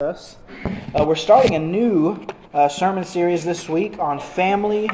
us. 0.00 0.36
Uh, 0.96 1.04
we're 1.04 1.16
starting 1.16 1.56
a 1.56 1.58
new 1.58 2.24
uh, 2.54 2.68
sermon 2.68 3.02
series 3.02 3.44
this 3.44 3.68
week 3.68 3.98
on 3.98 4.20
family 4.20 4.88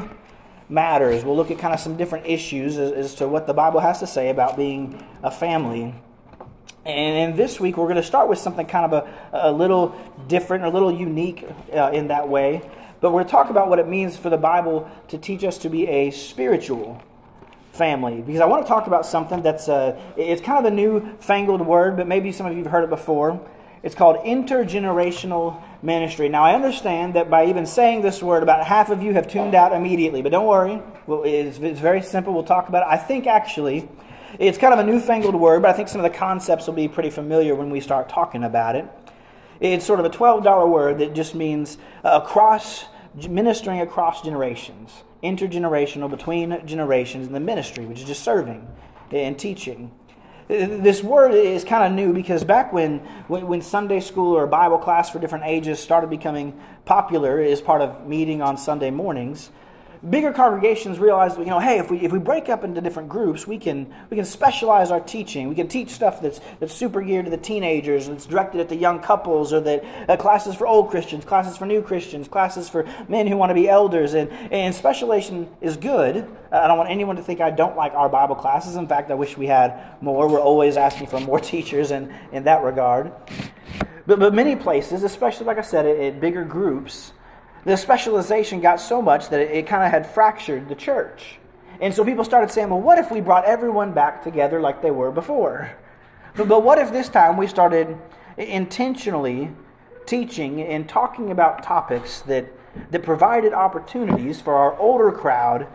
matters. 0.70 1.26
We'll 1.26 1.36
look 1.36 1.50
at 1.50 1.58
kind 1.58 1.74
of 1.74 1.80
some 1.80 1.98
different 1.98 2.24
issues 2.24 2.78
as, 2.78 2.90
as, 2.90 3.14
to 3.16 3.28
what 3.28 3.46
the 3.46 3.52
Bible 3.52 3.80
has 3.80 3.98
to 3.98 4.06
say 4.06 4.30
about 4.30 4.56
being 4.56 5.06
a 5.22 5.30
family. 5.30 5.94
And 6.86 7.36
this 7.36 7.60
week, 7.60 7.76
we're 7.76 7.84
going 7.84 7.96
to 7.96 8.02
start 8.02 8.30
with 8.30 8.38
something 8.38 8.64
kind 8.64 8.90
of 8.90 9.04
a, 9.04 9.50
a 9.50 9.52
little 9.52 9.94
different, 10.26 10.64
a 10.64 10.70
little 10.70 10.90
unique 10.90 11.46
uh, 11.74 11.90
in 11.92 12.08
that 12.08 12.26
way. 12.26 12.62
But 13.02 13.10
we're 13.10 13.24
going 13.24 13.26
to 13.26 13.30
talk 13.30 13.50
about 13.50 13.68
what 13.68 13.78
it 13.78 13.86
means 13.86 14.16
for 14.16 14.30
the 14.30 14.38
Bible 14.38 14.90
to 15.08 15.18
teach 15.18 15.44
us 15.44 15.58
to 15.58 15.68
be 15.68 15.86
a 15.86 16.12
spiritual 16.12 17.02
family 17.72 18.22
because 18.22 18.40
I 18.40 18.46
want 18.46 18.64
to 18.64 18.68
talk 18.68 18.86
about 18.86 19.04
something 19.04 19.42
that's 19.42 19.68
uh, 19.68 20.00
it's 20.16 20.40
kind 20.40 20.64
of 20.64 20.72
a 20.72 20.74
new 20.74 21.14
fangled 21.18 21.60
word, 21.60 21.98
but 21.98 22.06
maybe 22.06 22.32
some 22.32 22.46
of 22.46 22.56
you 22.56 22.62
have 22.62 22.72
heard 22.72 22.84
it 22.84 22.90
before. 22.90 23.38
It's 23.84 23.94
called 23.94 24.16
intergenerational 24.24 25.62
ministry. 25.82 26.30
Now, 26.30 26.42
I 26.42 26.54
understand 26.54 27.12
that 27.14 27.28
by 27.28 27.46
even 27.46 27.66
saying 27.66 28.00
this 28.00 28.22
word, 28.22 28.42
about 28.42 28.66
half 28.66 28.88
of 28.88 29.02
you 29.02 29.12
have 29.12 29.28
tuned 29.28 29.54
out 29.54 29.74
immediately, 29.74 30.22
but 30.22 30.32
don't 30.32 30.46
worry. 30.46 30.80
It's, 31.06 31.58
very 31.58 32.00
simple. 32.00 32.32
We'll 32.32 32.44
talk 32.44 32.70
about 32.70 32.82
it. 32.84 32.88
I 32.90 32.96
think 32.96 33.26
actually 33.26 33.86
it's 34.38 34.56
kind 34.56 34.72
of 34.72 34.80
a 34.80 34.90
newfangled 34.90 35.34
word, 35.34 35.60
but 35.60 35.70
I 35.70 35.74
think 35.74 35.88
some 35.88 36.02
of 36.02 36.10
the 36.10 36.16
concepts 36.16 36.66
will 36.66 36.72
be 36.72 36.88
pretty 36.88 37.10
familiar 37.10 37.54
when 37.54 37.68
we 37.68 37.80
start 37.80 38.08
talking 38.08 38.42
about 38.42 38.74
it. 38.74 38.86
It's 39.60 39.84
sort 39.84 40.00
of 40.00 40.06
a 40.06 40.10
$12 40.10 40.70
word 40.70 40.98
that 41.00 41.14
just 41.14 41.34
means 41.34 41.76
across, 42.02 42.86
ministering 43.28 43.82
across 43.82 44.22
generations, 44.22 45.04
intergenerational, 45.22 46.08
between 46.08 46.66
generations, 46.66 47.26
in 47.26 47.34
the 47.34 47.40
ministry, 47.40 47.84
which 47.84 48.00
is 48.00 48.06
just 48.06 48.24
serving 48.24 48.66
and 49.10 49.38
teaching. 49.38 49.92
This 50.46 51.02
word 51.02 51.32
is 51.32 51.64
kind 51.64 51.84
of 51.84 51.92
new 51.92 52.12
because 52.12 52.44
back 52.44 52.70
when, 52.72 52.98
when, 53.28 53.62
Sunday 53.62 54.00
school 54.00 54.36
or 54.36 54.46
Bible 54.46 54.76
class 54.76 55.08
for 55.08 55.18
different 55.18 55.46
ages 55.46 55.80
started 55.80 56.10
becoming 56.10 56.58
popular 56.84 57.40
as 57.40 57.62
part 57.62 57.80
of 57.80 58.06
meeting 58.06 58.42
on 58.42 58.58
Sunday 58.58 58.90
mornings, 58.90 59.50
bigger 60.08 60.32
congregations 60.32 60.98
realized, 60.98 61.38
you 61.38 61.46
know, 61.46 61.58
hey, 61.58 61.78
if 61.78 61.90
we, 61.90 61.98
if 62.00 62.12
we 62.12 62.18
break 62.18 62.48
up 62.48 62.62
into 62.62 62.80
different 62.80 63.08
groups, 63.08 63.46
we 63.46 63.58
can, 63.58 63.92
we 64.10 64.16
can 64.16 64.24
specialize 64.26 64.90
our 64.90 65.00
teaching. 65.00 65.48
We 65.48 65.54
can 65.54 65.68
teach 65.68 65.90
stuff 65.90 66.20
that's, 66.20 66.40
that's 66.60 66.74
super 66.74 67.00
geared 67.00 67.24
to 67.24 67.30
the 67.30 67.38
teenagers, 67.38 68.08
that's 68.08 68.26
directed 68.26 68.60
at 68.60 68.68
the 68.68 68.76
young 68.76 69.00
couples, 69.00 69.52
or 69.52 69.60
that 69.60 69.84
uh, 70.08 70.16
classes 70.16 70.54
for 70.54 70.66
old 70.66 70.90
Christians, 70.90 71.24
classes 71.24 71.56
for 71.56 71.66
new 71.66 71.82
Christians, 71.82 72.28
classes 72.28 72.68
for 72.68 72.86
men 73.08 73.26
who 73.26 73.36
want 73.36 73.50
to 73.50 73.54
be 73.54 73.68
elders. 73.68 74.14
And, 74.14 74.30
and 74.52 74.74
specialization 74.74 75.48
is 75.60 75.76
good. 75.76 76.16
Uh, 76.52 76.58
I 76.58 76.68
don't 76.68 76.78
want 76.78 76.90
anyone 76.90 77.16
to 77.16 77.22
think 77.22 77.40
I 77.40 77.50
don't 77.50 77.76
like 77.76 77.94
our 77.94 78.08
Bible 78.08 78.34
classes. 78.34 78.76
In 78.76 78.86
fact, 78.86 79.10
I 79.10 79.14
wish 79.14 79.36
we 79.36 79.46
had 79.46 80.02
more. 80.02 80.28
We're 80.28 80.40
always 80.40 80.76
asking 80.76 81.06
for 81.06 81.20
more 81.20 81.40
teachers 81.54 81.90
in, 81.90 82.14
in 82.30 82.44
that 82.44 82.62
regard. 82.62 83.12
But, 84.06 84.18
but 84.18 84.34
many 84.34 84.54
places, 84.54 85.02
especially, 85.02 85.46
like 85.46 85.58
I 85.58 85.62
said, 85.62 85.86
at 85.86 86.20
bigger 86.20 86.44
groups, 86.44 87.12
the 87.64 87.76
specialization 87.76 88.60
got 88.60 88.80
so 88.80 89.00
much 89.00 89.30
that 89.30 89.40
it, 89.40 89.50
it 89.50 89.66
kind 89.66 89.84
of 89.84 89.90
had 89.90 90.06
fractured 90.06 90.68
the 90.68 90.74
church. 90.74 91.38
And 91.80 91.92
so 91.92 92.04
people 92.04 92.24
started 92.24 92.50
saying, 92.50 92.70
well, 92.70 92.80
what 92.80 92.98
if 92.98 93.10
we 93.10 93.20
brought 93.20 93.44
everyone 93.44 93.92
back 93.92 94.22
together 94.22 94.60
like 94.60 94.82
they 94.82 94.90
were 94.90 95.10
before? 95.10 95.74
But, 96.36 96.48
but 96.48 96.62
what 96.62 96.78
if 96.78 96.92
this 96.92 97.08
time 97.08 97.36
we 97.36 97.46
started 97.46 97.96
intentionally 98.36 99.50
teaching 100.06 100.60
and 100.62 100.88
talking 100.88 101.30
about 101.30 101.62
topics 101.62 102.20
that, 102.22 102.46
that 102.90 103.02
provided 103.02 103.52
opportunities 103.52 104.40
for 104.40 104.54
our 104.54 104.78
older 104.78 105.10
crowd 105.10 105.66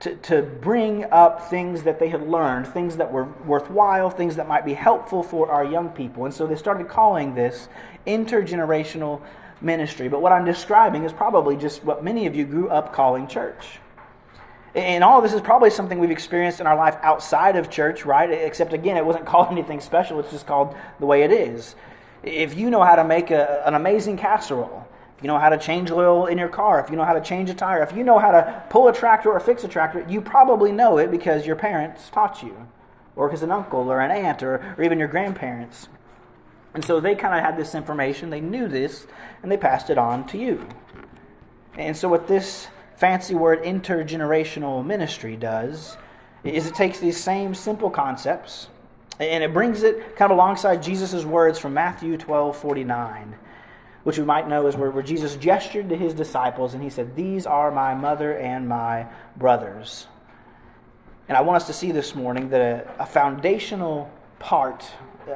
to, 0.00 0.14
to 0.16 0.42
bring 0.42 1.04
up 1.04 1.48
things 1.48 1.84
that 1.84 1.98
they 1.98 2.08
had 2.08 2.28
learned, 2.28 2.66
things 2.66 2.96
that 2.96 3.10
were 3.10 3.24
worthwhile, 3.46 4.10
things 4.10 4.36
that 4.36 4.46
might 4.46 4.64
be 4.64 4.74
helpful 4.74 5.22
for 5.22 5.50
our 5.50 5.64
young 5.64 5.88
people. 5.90 6.26
And 6.26 6.34
so 6.34 6.46
they 6.46 6.56
started 6.56 6.88
calling 6.88 7.34
this 7.34 7.68
intergenerational 8.06 9.22
ministry. 9.60 10.08
But 10.08 10.22
what 10.22 10.32
I'm 10.32 10.44
describing 10.44 11.04
is 11.04 11.12
probably 11.12 11.56
just 11.56 11.84
what 11.84 12.04
many 12.04 12.26
of 12.26 12.34
you 12.34 12.44
grew 12.44 12.68
up 12.68 12.92
calling 12.92 13.26
church. 13.26 13.78
And 14.74 15.02
all 15.02 15.22
this 15.22 15.32
is 15.32 15.40
probably 15.40 15.70
something 15.70 15.98
we've 15.98 16.10
experienced 16.10 16.60
in 16.60 16.66
our 16.66 16.76
life 16.76 16.96
outside 17.02 17.56
of 17.56 17.70
church, 17.70 18.04
right? 18.04 18.30
Except 18.30 18.74
again, 18.74 18.98
it 18.98 19.06
wasn't 19.06 19.24
called 19.32 19.48
anything 19.50 19.80
special, 19.80 20.20
it's 20.20 20.30
just 20.30 20.46
called 20.46 20.76
the 21.00 21.06
way 21.06 21.22
it 21.22 21.32
is. 21.32 21.74
If 22.22 22.56
you 22.56 22.70
know 22.70 22.82
how 22.82 22.96
to 22.96 23.04
make 23.04 23.30
a, 23.30 23.66
an 23.66 23.74
amazing 23.74 24.18
casserole, 24.18 24.86
if 25.16 25.22
you 25.22 25.28
know 25.28 25.38
how 25.38 25.48
to 25.48 25.56
change 25.56 25.90
oil 25.90 26.26
in 26.26 26.36
your 26.36 26.48
car, 26.48 26.78
if 26.78 26.90
you 26.90 26.96
know 26.96 27.04
how 27.04 27.14
to 27.14 27.22
change 27.22 27.48
a 27.48 27.54
tire, 27.54 27.82
if 27.82 27.96
you 27.96 28.04
know 28.04 28.18
how 28.18 28.32
to 28.32 28.64
pull 28.68 28.88
a 28.88 28.92
tractor 28.92 29.30
or 29.30 29.40
fix 29.40 29.64
a 29.64 29.68
tractor, 29.68 30.04
you 30.08 30.20
probably 30.20 30.72
know 30.72 30.98
it 30.98 31.10
because 31.10 31.46
your 31.46 31.56
parents 31.56 32.10
taught 32.10 32.42
you, 32.42 32.68
or 33.14 33.28
because 33.28 33.42
an 33.42 33.50
uncle 33.50 33.90
or 33.90 34.00
an 34.00 34.10
aunt 34.10 34.42
or, 34.42 34.74
or 34.76 34.84
even 34.84 34.98
your 34.98 35.08
grandparents. 35.08 35.88
And 36.76 36.84
so 36.84 37.00
they 37.00 37.14
kind 37.14 37.34
of 37.34 37.42
had 37.42 37.56
this 37.56 37.74
information, 37.74 38.28
they 38.28 38.42
knew 38.42 38.68
this, 38.68 39.06
and 39.42 39.50
they 39.50 39.56
passed 39.56 39.88
it 39.88 39.96
on 39.96 40.26
to 40.26 40.36
you. 40.36 40.68
And 41.78 41.96
so, 41.96 42.06
what 42.06 42.28
this 42.28 42.68
fancy 42.96 43.34
word 43.34 43.62
intergenerational 43.62 44.84
ministry 44.84 45.36
does 45.36 45.96
is 46.44 46.66
it 46.66 46.74
takes 46.74 46.98
these 46.98 47.16
same 47.16 47.54
simple 47.54 47.88
concepts 47.88 48.68
and 49.18 49.42
it 49.42 49.54
brings 49.54 49.82
it 49.84 50.16
kind 50.16 50.30
of 50.30 50.36
alongside 50.36 50.82
Jesus' 50.82 51.24
words 51.24 51.58
from 51.58 51.72
Matthew 51.72 52.18
12 52.18 52.54
49, 52.54 53.36
which 54.04 54.18
we 54.18 54.24
might 54.26 54.46
know 54.46 54.66
is 54.66 54.76
where, 54.76 54.90
where 54.90 55.02
Jesus 55.02 55.34
gestured 55.36 55.88
to 55.88 55.96
his 55.96 56.12
disciples 56.12 56.74
and 56.74 56.82
he 56.82 56.90
said, 56.90 57.16
These 57.16 57.46
are 57.46 57.70
my 57.70 57.94
mother 57.94 58.36
and 58.36 58.68
my 58.68 59.06
brothers. 59.34 60.08
And 61.26 61.38
I 61.38 61.40
want 61.40 61.56
us 61.56 61.66
to 61.68 61.72
see 61.72 61.90
this 61.90 62.14
morning 62.14 62.50
that 62.50 62.60
a, 62.60 63.04
a 63.04 63.06
foundational 63.06 64.10
part 64.38 64.84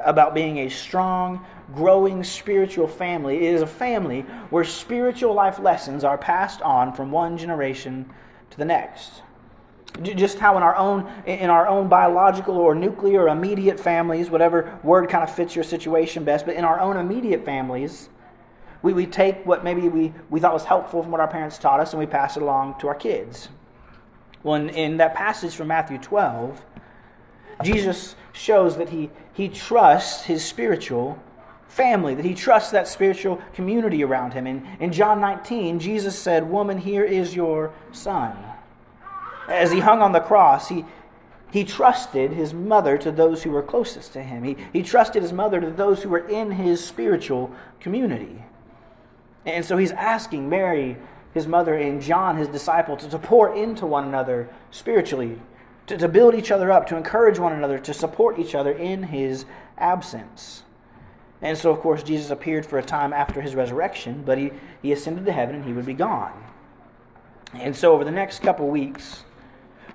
about 0.03 0.33
being 0.33 0.59
a 0.59 0.69
strong, 0.69 1.45
growing 1.73 2.23
spiritual 2.23 2.87
family. 2.87 3.37
It 3.37 3.53
is 3.55 3.61
a 3.61 3.67
family 3.67 4.21
where 4.49 4.63
spiritual 4.63 5.33
life 5.33 5.59
lessons 5.59 6.03
are 6.03 6.17
passed 6.17 6.61
on 6.61 6.93
from 6.93 7.11
one 7.11 7.37
generation 7.37 8.09
to 8.49 8.57
the 8.57 8.65
next. 8.65 9.21
Just 10.01 10.39
how 10.39 10.55
in 10.55 10.63
our 10.63 10.75
own 10.77 11.11
in 11.25 11.49
our 11.49 11.67
own 11.67 11.89
biological 11.89 12.55
or 12.55 12.73
nuclear 12.73 13.23
or 13.23 13.27
immediate 13.27 13.77
families, 13.77 14.29
whatever 14.29 14.79
word 14.83 15.09
kind 15.09 15.23
of 15.23 15.35
fits 15.35 15.53
your 15.53 15.65
situation 15.65 16.23
best, 16.23 16.45
but 16.45 16.55
in 16.55 16.63
our 16.63 16.79
own 16.79 16.95
immediate 16.95 17.43
families, 17.43 18.07
we, 18.81 18.93
we 18.93 19.05
take 19.05 19.45
what 19.45 19.63
maybe 19.63 19.89
we, 19.89 20.13
we 20.29 20.39
thought 20.39 20.53
was 20.53 20.63
helpful 20.63 21.01
from 21.03 21.11
what 21.11 21.19
our 21.19 21.27
parents 21.27 21.57
taught 21.57 21.79
us 21.79 21.91
and 21.91 21.99
we 21.99 22.05
pass 22.05 22.37
it 22.37 22.43
along 22.43 22.79
to 22.79 22.87
our 22.87 22.95
kids. 22.95 23.49
Well, 24.43 24.55
in, 24.55 24.69
in 24.69 24.97
that 24.97 25.13
passage 25.13 25.55
from 25.55 25.67
Matthew 25.67 25.97
12, 25.97 26.61
Jesus 27.63 28.15
shows 28.33 28.77
that 28.77 28.89
he, 28.89 29.11
he 29.41 29.49
trusts 29.49 30.25
his 30.25 30.45
spiritual 30.45 31.17
family, 31.67 32.13
that 32.13 32.25
he 32.25 32.35
trusts 32.35 32.69
that 32.69 32.87
spiritual 32.87 33.41
community 33.55 34.03
around 34.03 34.33
him. 34.33 34.45
In, 34.45 34.67
in 34.79 34.93
John 34.93 35.19
19, 35.19 35.79
Jesus 35.79 36.17
said, 36.17 36.47
Woman, 36.47 36.77
here 36.77 37.03
is 37.03 37.35
your 37.35 37.73
son. 37.91 38.37
As 39.47 39.71
he 39.71 39.79
hung 39.79 39.99
on 39.99 40.11
the 40.11 40.19
cross, 40.19 40.69
he, 40.69 40.85
he 41.51 41.63
trusted 41.63 42.33
his 42.33 42.53
mother 42.53 42.99
to 42.99 43.11
those 43.11 43.41
who 43.41 43.49
were 43.49 43.63
closest 43.63 44.13
to 44.13 44.21
him. 44.21 44.43
He, 44.43 44.57
he 44.71 44.83
trusted 44.83 45.23
his 45.23 45.33
mother 45.33 45.59
to 45.59 45.71
those 45.71 46.03
who 46.03 46.09
were 46.09 46.27
in 46.27 46.51
his 46.51 46.85
spiritual 46.85 47.51
community. 47.79 48.43
And 49.43 49.65
so 49.65 49.75
he's 49.77 49.91
asking 49.91 50.49
Mary, 50.49 50.97
his 51.33 51.47
mother, 51.47 51.73
and 51.73 51.99
John, 51.99 52.37
his 52.37 52.47
disciple, 52.47 52.95
to, 52.97 53.09
to 53.09 53.17
pour 53.17 53.55
into 53.55 53.87
one 53.87 54.07
another 54.07 54.49
spiritually, 54.69 55.41
to, 55.87 55.97
to 55.97 56.07
build 56.07 56.35
each 56.35 56.51
other 56.51 56.71
up, 56.71 56.87
to 56.87 56.97
encourage 56.97 57.39
one 57.39 57.53
another, 57.53 57.79
to 57.79 57.93
support 57.93 58.39
each 58.39 58.55
other 58.55 58.71
in 58.71 59.03
his 59.03 59.45
absence. 59.77 60.63
And 61.41 61.57
so, 61.57 61.71
of 61.71 61.79
course, 61.79 62.03
Jesus 62.03 62.29
appeared 62.29 62.65
for 62.65 62.77
a 62.77 62.83
time 62.83 63.13
after 63.13 63.41
his 63.41 63.55
resurrection, 63.55 64.23
but 64.25 64.37
he, 64.37 64.51
he 64.81 64.91
ascended 64.91 65.25
to 65.25 65.31
heaven 65.31 65.55
and 65.55 65.65
he 65.65 65.73
would 65.73 65.85
be 65.85 65.93
gone. 65.93 66.43
And 67.53 67.75
so, 67.75 67.93
over 67.93 68.03
the 68.03 68.11
next 68.11 68.41
couple 68.41 68.67
weeks, 68.67 69.23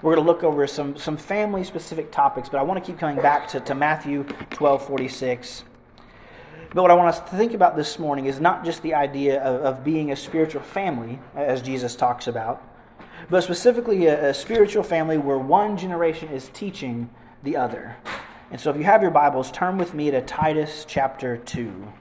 we're 0.03 0.15
going 0.15 0.27
to 0.27 0.31
look 0.31 0.45
over 0.45 0.67
some, 0.67 0.97
some 0.97 1.17
family 1.17 1.65
specific 1.65 2.11
topics, 2.11 2.49
but 2.49 2.59
I 2.59 2.63
want 2.63 2.85
to 2.85 2.91
keep 2.91 2.99
coming 2.99 3.17
back 3.17 3.49
to, 3.49 3.61
to 3.61 3.75
Matthew 3.75 4.25
12 4.51 4.87
46. 4.87 5.65
But 6.75 6.83
what 6.83 6.91
I 6.91 6.95
want 6.95 7.09
us 7.09 7.21
to 7.21 7.37
think 7.37 7.55
about 7.55 7.77
this 7.77 7.99
morning 7.99 8.27
is 8.27 8.41
not 8.41 8.65
just 8.65 8.83
the 8.83 8.93
idea 8.93 9.43
of, 9.43 9.63
of 9.63 9.84
being 9.84 10.10
a 10.13 10.16
spiritual 10.16 10.63
family, 10.63 11.19
as 11.34 11.63
Jesus 11.63 11.97
talks 11.97 12.27
about, 12.27 12.63
but 13.30 13.42
specifically 13.42 14.07
a, 14.07 14.30
a 14.30 14.34
spiritual 14.34 14.83
family 14.83 15.18
where 15.18 15.39
one 15.39 15.77
generation 15.77 16.28
is 16.28 16.48
teaching 16.53 17.10
the 17.42 17.57
other. 17.57 17.97
And 18.51 18.60
so 18.60 18.71
if 18.71 18.77
you 18.77 18.84
have 18.84 19.03
your 19.03 19.10
Bibles, 19.10 19.51
turn 19.51 19.77
with 19.78 19.95
me 19.95 20.10
to 20.10 20.21
Titus 20.21 20.84
chapter 20.89 21.36
2. 21.36 21.92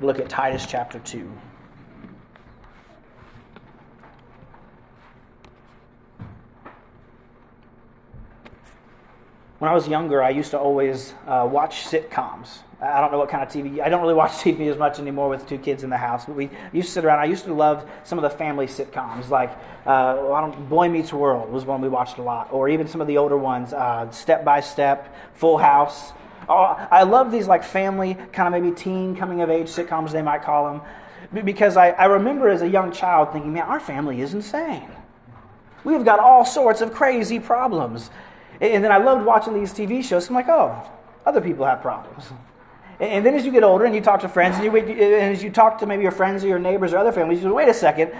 Look 0.00 0.20
at 0.20 0.28
Titus 0.28 0.64
chapter 0.66 1.00
2. 1.00 1.30
When 9.58 9.68
I 9.68 9.74
was 9.74 9.88
younger, 9.88 10.22
I 10.22 10.30
used 10.30 10.52
to 10.52 10.58
always 10.58 11.14
uh, 11.26 11.48
watch 11.50 11.84
sitcoms. 11.84 12.60
I 12.80 13.00
don't 13.00 13.10
know 13.10 13.18
what 13.18 13.28
kind 13.28 13.42
of 13.42 13.48
TV. 13.48 13.80
I 13.80 13.88
don't 13.88 14.00
really 14.00 14.14
watch 14.14 14.30
TV 14.44 14.70
as 14.70 14.78
much 14.78 14.98
anymore 14.98 15.28
with 15.28 15.48
two 15.48 15.58
kids 15.58 15.82
in 15.82 15.90
the 15.90 15.96
house. 15.96 16.26
But 16.26 16.36
we 16.36 16.50
used 16.72 16.88
to 16.88 16.92
sit 16.94 17.04
around. 17.04 17.18
I 17.18 17.24
used 17.24 17.44
to 17.44 17.54
love 17.54 17.88
some 18.04 18.18
of 18.18 18.22
the 18.22 18.30
family 18.30 18.66
sitcoms, 18.66 19.30
like 19.30 19.50
uh, 19.86 20.32
I 20.32 20.40
don't, 20.40 20.68
Boy 20.68 20.88
Meets 20.88 21.12
World 21.12 21.50
was 21.50 21.64
one 21.64 21.80
we 21.80 21.88
watched 21.88 22.18
a 22.18 22.22
lot, 22.22 22.52
or 22.52 22.68
even 22.68 22.86
some 22.86 23.00
of 23.00 23.06
the 23.06 23.18
older 23.18 23.36
ones, 23.36 23.72
uh, 23.72 24.10
Step 24.10 24.44
by 24.44 24.60
Step, 24.60 25.14
Full 25.34 25.58
House. 25.58 26.12
Oh, 26.48 26.76
I 26.90 27.02
love 27.02 27.30
these 27.32 27.46
like 27.46 27.64
family, 27.64 28.16
kind 28.32 28.54
of 28.54 28.62
maybe 28.62 28.74
teen 28.74 29.16
coming 29.16 29.42
of 29.42 29.50
age 29.50 29.66
sitcoms, 29.66 30.12
they 30.12 30.22
might 30.22 30.42
call 30.42 30.72
them, 30.72 31.44
because 31.44 31.76
I, 31.76 31.90
I 31.90 32.04
remember 32.06 32.48
as 32.48 32.62
a 32.62 32.68
young 32.68 32.92
child 32.92 33.32
thinking, 33.32 33.52
man, 33.52 33.64
our 33.64 33.80
family 33.80 34.20
is 34.20 34.34
insane. 34.34 34.88
We've 35.84 36.04
got 36.04 36.20
all 36.20 36.44
sorts 36.44 36.80
of 36.80 36.92
crazy 36.92 37.38
problems. 37.38 38.10
And 38.60 38.82
then 38.82 38.90
I 38.90 38.98
loved 38.98 39.24
watching 39.24 39.54
these 39.54 39.72
TV 39.72 40.02
shows. 40.02 40.28
I'm 40.28 40.34
like, 40.34 40.48
oh, 40.48 40.90
other 41.24 41.40
people 41.40 41.64
have 41.64 41.80
problems. 41.80 42.32
And 43.00 43.24
then 43.24 43.34
as 43.34 43.46
you 43.46 43.52
get 43.52 43.62
older 43.62 43.84
and 43.84 43.94
you 43.94 44.00
talk 44.00 44.20
to 44.20 44.28
friends, 44.28 44.56
and, 44.56 44.64
you, 44.64 44.76
and 44.76 45.34
as 45.34 45.42
you 45.42 45.50
talk 45.50 45.78
to 45.78 45.86
maybe 45.86 46.02
your 46.02 46.12
friends 46.12 46.42
or 46.42 46.48
your 46.48 46.58
neighbors 46.58 46.92
or 46.92 46.98
other 46.98 47.12
families, 47.12 47.38
you 47.38 47.48
say, 47.48 47.52
wait 47.52 47.68
a 47.68 47.74
second, 47.74 48.12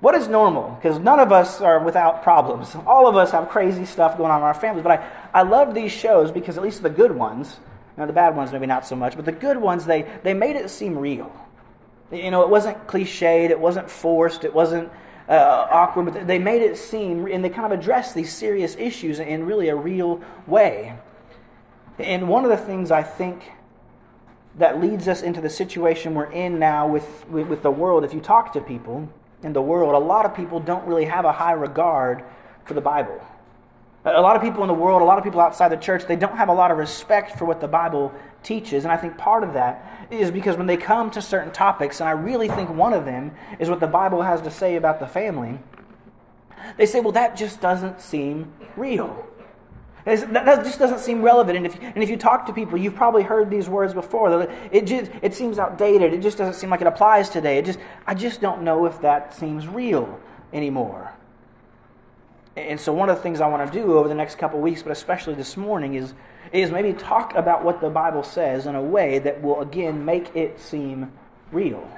what 0.00 0.14
is 0.14 0.28
normal? 0.28 0.78
Because 0.80 0.98
none 0.98 1.18
of 1.18 1.32
us 1.32 1.62
are 1.62 1.82
without 1.82 2.22
problems. 2.22 2.76
All 2.86 3.08
of 3.08 3.16
us 3.16 3.30
have 3.30 3.48
crazy 3.48 3.86
stuff 3.86 4.18
going 4.18 4.30
on 4.30 4.40
in 4.40 4.44
our 4.44 4.52
families. 4.52 4.82
But 4.82 5.00
I, 5.00 5.40
I 5.40 5.42
love 5.42 5.74
these 5.74 5.90
shows 5.90 6.30
because 6.30 6.58
at 6.58 6.62
least 6.62 6.82
the 6.82 6.90
good 6.90 7.12
ones, 7.12 7.58
now 7.96 8.04
the 8.04 8.12
bad 8.12 8.36
ones 8.36 8.52
maybe 8.52 8.66
not 8.66 8.86
so 8.86 8.96
much, 8.96 9.16
but 9.16 9.24
the 9.24 9.32
good 9.32 9.56
ones, 9.56 9.86
they, 9.86 10.02
they 10.22 10.34
made 10.34 10.56
it 10.56 10.68
seem 10.68 10.98
real. 10.98 11.32
You 12.12 12.30
know, 12.30 12.42
it 12.42 12.50
wasn't 12.50 12.86
cliched, 12.86 13.48
it 13.48 13.58
wasn't 13.58 13.90
forced, 13.90 14.44
it 14.44 14.52
wasn't 14.52 14.90
uh, 15.26 15.66
awkward, 15.70 16.12
but 16.12 16.26
they 16.26 16.38
made 16.38 16.60
it 16.60 16.76
seem, 16.76 17.26
and 17.26 17.42
they 17.42 17.48
kind 17.48 17.72
of 17.72 17.78
addressed 17.78 18.14
these 18.14 18.30
serious 18.30 18.76
issues 18.76 19.20
in 19.20 19.46
really 19.46 19.68
a 19.68 19.76
real 19.76 20.20
way. 20.46 20.98
And 21.98 22.28
one 22.28 22.44
of 22.44 22.50
the 22.50 22.58
things 22.58 22.90
I 22.90 23.02
think 23.02 23.42
that 24.58 24.80
leads 24.80 25.08
us 25.08 25.22
into 25.22 25.40
the 25.40 25.50
situation 25.50 26.14
we're 26.14 26.30
in 26.30 26.58
now 26.58 26.86
with, 26.86 27.26
with, 27.28 27.48
with 27.48 27.62
the 27.62 27.70
world, 27.70 28.04
if 28.04 28.14
you 28.14 28.20
talk 28.20 28.52
to 28.52 28.60
people, 28.60 29.08
in 29.44 29.52
the 29.52 29.62
world, 29.62 29.94
a 29.94 29.98
lot 29.98 30.24
of 30.24 30.34
people 30.34 30.58
don't 30.58 30.86
really 30.86 31.04
have 31.04 31.24
a 31.24 31.32
high 31.32 31.52
regard 31.52 32.24
for 32.64 32.74
the 32.74 32.80
Bible. 32.80 33.20
A 34.06 34.20
lot 34.20 34.36
of 34.36 34.42
people 34.42 34.62
in 34.62 34.68
the 34.68 34.74
world, 34.74 35.00
a 35.00 35.04
lot 35.04 35.16
of 35.16 35.24
people 35.24 35.40
outside 35.40 35.68
the 35.68 35.76
church, 35.76 36.04
they 36.06 36.16
don't 36.16 36.36
have 36.36 36.48
a 36.48 36.52
lot 36.52 36.70
of 36.70 36.76
respect 36.76 37.38
for 37.38 37.44
what 37.46 37.60
the 37.60 37.68
Bible 37.68 38.12
teaches. 38.42 38.84
And 38.84 38.92
I 38.92 38.96
think 38.96 39.16
part 39.16 39.42
of 39.42 39.54
that 39.54 40.06
is 40.10 40.30
because 40.30 40.56
when 40.56 40.66
they 40.66 40.76
come 40.76 41.10
to 41.12 41.22
certain 41.22 41.52
topics, 41.52 42.00
and 42.00 42.08
I 42.08 42.12
really 42.12 42.48
think 42.48 42.68
one 42.68 42.92
of 42.92 43.06
them 43.06 43.32
is 43.58 43.70
what 43.70 43.80
the 43.80 43.86
Bible 43.86 44.22
has 44.22 44.42
to 44.42 44.50
say 44.50 44.76
about 44.76 45.00
the 45.00 45.06
family, 45.06 45.58
they 46.76 46.86
say, 46.86 47.00
well, 47.00 47.12
that 47.12 47.36
just 47.36 47.60
doesn't 47.60 48.00
seem 48.00 48.52
real. 48.76 49.26
That 50.04 50.64
just 50.64 50.78
doesn't 50.78 50.98
seem 50.98 51.22
relevant. 51.22 51.56
And 51.56 51.66
if, 51.66 51.80
and 51.80 52.02
if 52.02 52.10
you 52.10 52.18
talk 52.18 52.44
to 52.46 52.52
people, 52.52 52.76
you've 52.76 52.94
probably 52.94 53.22
heard 53.22 53.48
these 53.48 53.70
words 53.70 53.94
before. 53.94 54.48
It, 54.70 54.86
just, 54.86 55.10
it 55.22 55.34
seems 55.34 55.58
outdated. 55.58 56.12
It 56.12 56.20
just 56.20 56.36
doesn't 56.36 56.54
seem 56.54 56.68
like 56.68 56.82
it 56.82 56.86
applies 56.86 57.30
today. 57.30 57.56
It 57.56 57.64
just, 57.64 57.78
I 58.06 58.14
just 58.14 58.42
don't 58.42 58.62
know 58.62 58.84
if 58.84 59.00
that 59.00 59.34
seems 59.34 59.66
real 59.66 60.20
anymore. 60.52 61.14
And 62.54 62.78
so, 62.78 62.92
one 62.92 63.08
of 63.08 63.16
the 63.16 63.22
things 63.22 63.40
I 63.40 63.48
want 63.48 63.72
to 63.72 63.78
do 63.78 63.96
over 63.96 64.06
the 64.06 64.14
next 64.14 64.36
couple 64.36 64.60
weeks, 64.60 64.82
but 64.82 64.92
especially 64.92 65.34
this 65.34 65.56
morning, 65.56 65.94
is, 65.94 66.12
is 66.52 66.70
maybe 66.70 66.92
talk 66.92 67.34
about 67.34 67.64
what 67.64 67.80
the 67.80 67.88
Bible 67.88 68.22
says 68.22 68.66
in 68.66 68.74
a 68.74 68.82
way 68.82 69.18
that 69.20 69.42
will, 69.42 69.60
again, 69.60 70.04
make 70.04 70.36
it 70.36 70.60
seem 70.60 71.10
real. 71.50 71.88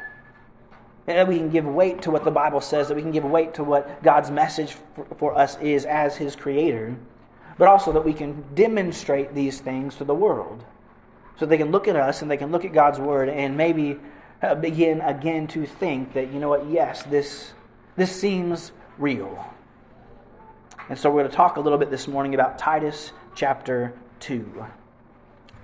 And 1.08 1.18
that 1.18 1.28
we 1.28 1.38
can 1.38 1.50
give 1.50 1.66
weight 1.66 2.02
to 2.02 2.10
what 2.10 2.24
the 2.24 2.30
Bible 2.30 2.60
says, 2.60 2.88
that 2.88 2.94
we 2.94 3.02
can 3.02 3.10
give 3.10 3.24
weight 3.24 3.52
to 3.54 3.64
what 3.64 4.02
God's 4.02 4.30
message 4.30 4.76
for, 4.94 5.06
for 5.18 5.36
us 5.36 5.58
is 5.58 5.84
as 5.84 6.16
His 6.16 6.36
Creator 6.36 6.96
but 7.58 7.68
also 7.68 7.92
that 7.92 8.04
we 8.04 8.12
can 8.12 8.44
demonstrate 8.54 9.34
these 9.34 9.60
things 9.60 9.96
to 9.96 10.04
the 10.04 10.14
world. 10.14 10.64
So 11.38 11.46
they 11.46 11.58
can 11.58 11.70
look 11.70 11.88
at 11.88 11.96
us 11.96 12.22
and 12.22 12.30
they 12.30 12.36
can 12.36 12.50
look 12.50 12.64
at 12.64 12.72
God's 12.72 12.98
Word 12.98 13.28
and 13.28 13.56
maybe 13.56 13.98
uh, 14.42 14.54
begin 14.54 15.00
again 15.00 15.46
to 15.48 15.66
think 15.66 16.12
that, 16.14 16.32
you 16.32 16.38
know 16.38 16.48
what, 16.48 16.68
yes, 16.68 17.02
this, 17.04 17.52
this 17.96 18.14
seems 18.14 18.72
real. 18.98 19.52
And 20.88 20.98
so 20.98 21.10
we're 21.10 21.22
going 21.22 21.30
to 21.30 21.36
talk 21.36 21.56
a 21.56 21.60
little 21.60 21.78
bit 21.78 21.90
this 21.90 22.06
morning 22.06 22.34
about 22.34 22.58
Titus 22.58 23.12
chapter 23.34 23.92
2. 24.20 24.64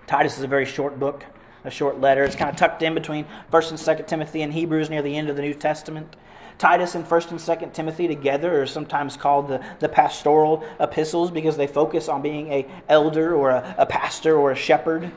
Titus 0.07 0.37
is 0.37 0.45
a 0.45 0.49
very 0.49 0.67
short 0.67 0.99
book, 0.99 1.25
a 1.65 1.71
short 1.71 2.01
letter. 2.01 2.25
It's 2.25 2.37
kind 2.37 2.51
of 2.51 2.57
tucked 2.57 2.83
in 2.83 2.95
between 2.95 3.27
1st 3.53 3.71
and 3.71 3.79
2nd 3.79 4.07
Timothy 4.07 4.43
and 4.43 4.53
Hebrews 4.53 4.91
near 4.91 5.01
the 5.01 5.17
end 5.17 5.31
of 5.31 5.37
the 5.37 5.43
New 5.43 5.55
Testament. 5.55 6.17
Titus 6.59 6.95
and 6.95 7.05
1st 7.05 7.31
and 7.31 7.41
2nd 7.41 7.73
Timothy 7.73 8.09
together 8.09 8.63
are 8.63 8.67
sometimes 8.67 9.17
called 9.17 9.49
the, 9.49 9.65
the 9.81 9.89
pastoral 9.89 10.65
epistles 10.81 11.31
because 11.31 11.57
they 11.57 11.67
focus 11.67 12.09
on 12.09 12.23
being 12.23 12.53
a 12.53 12.67
elder 12.89 13.35
or 13.35 13.51
a, 13.51 13.75
a 13.79 13.87
pastor 13.87 14.37
or 14.37 14.53
a 14.53 14.57
shepherd, 14.57 15.11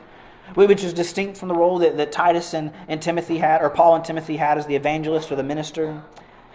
which 0.54 0.82
is 0.82 0.92
distinct 0.92 1.38
from 1.38 1.48
the 1.48 1.54
role 1.54 1.78
that, 1.78 1.96
that 1.96 2.12
Titus 2.12 2.54
and, 2.54 2.72
and 2.88 3.00
Timothy 3.00 3.38
had, 3.38 3.62
or 3.62 3.70
Paul 3.70 3.96
and 3.96 4.04
Timothy 4.04 4.36
had 4.36 4.58
as 4.58 4.66
the 4.66 4.76
evangelist 4.76 5.30
or 5.30 5.36
the 5.36 5.42
minister. 5.42 6.02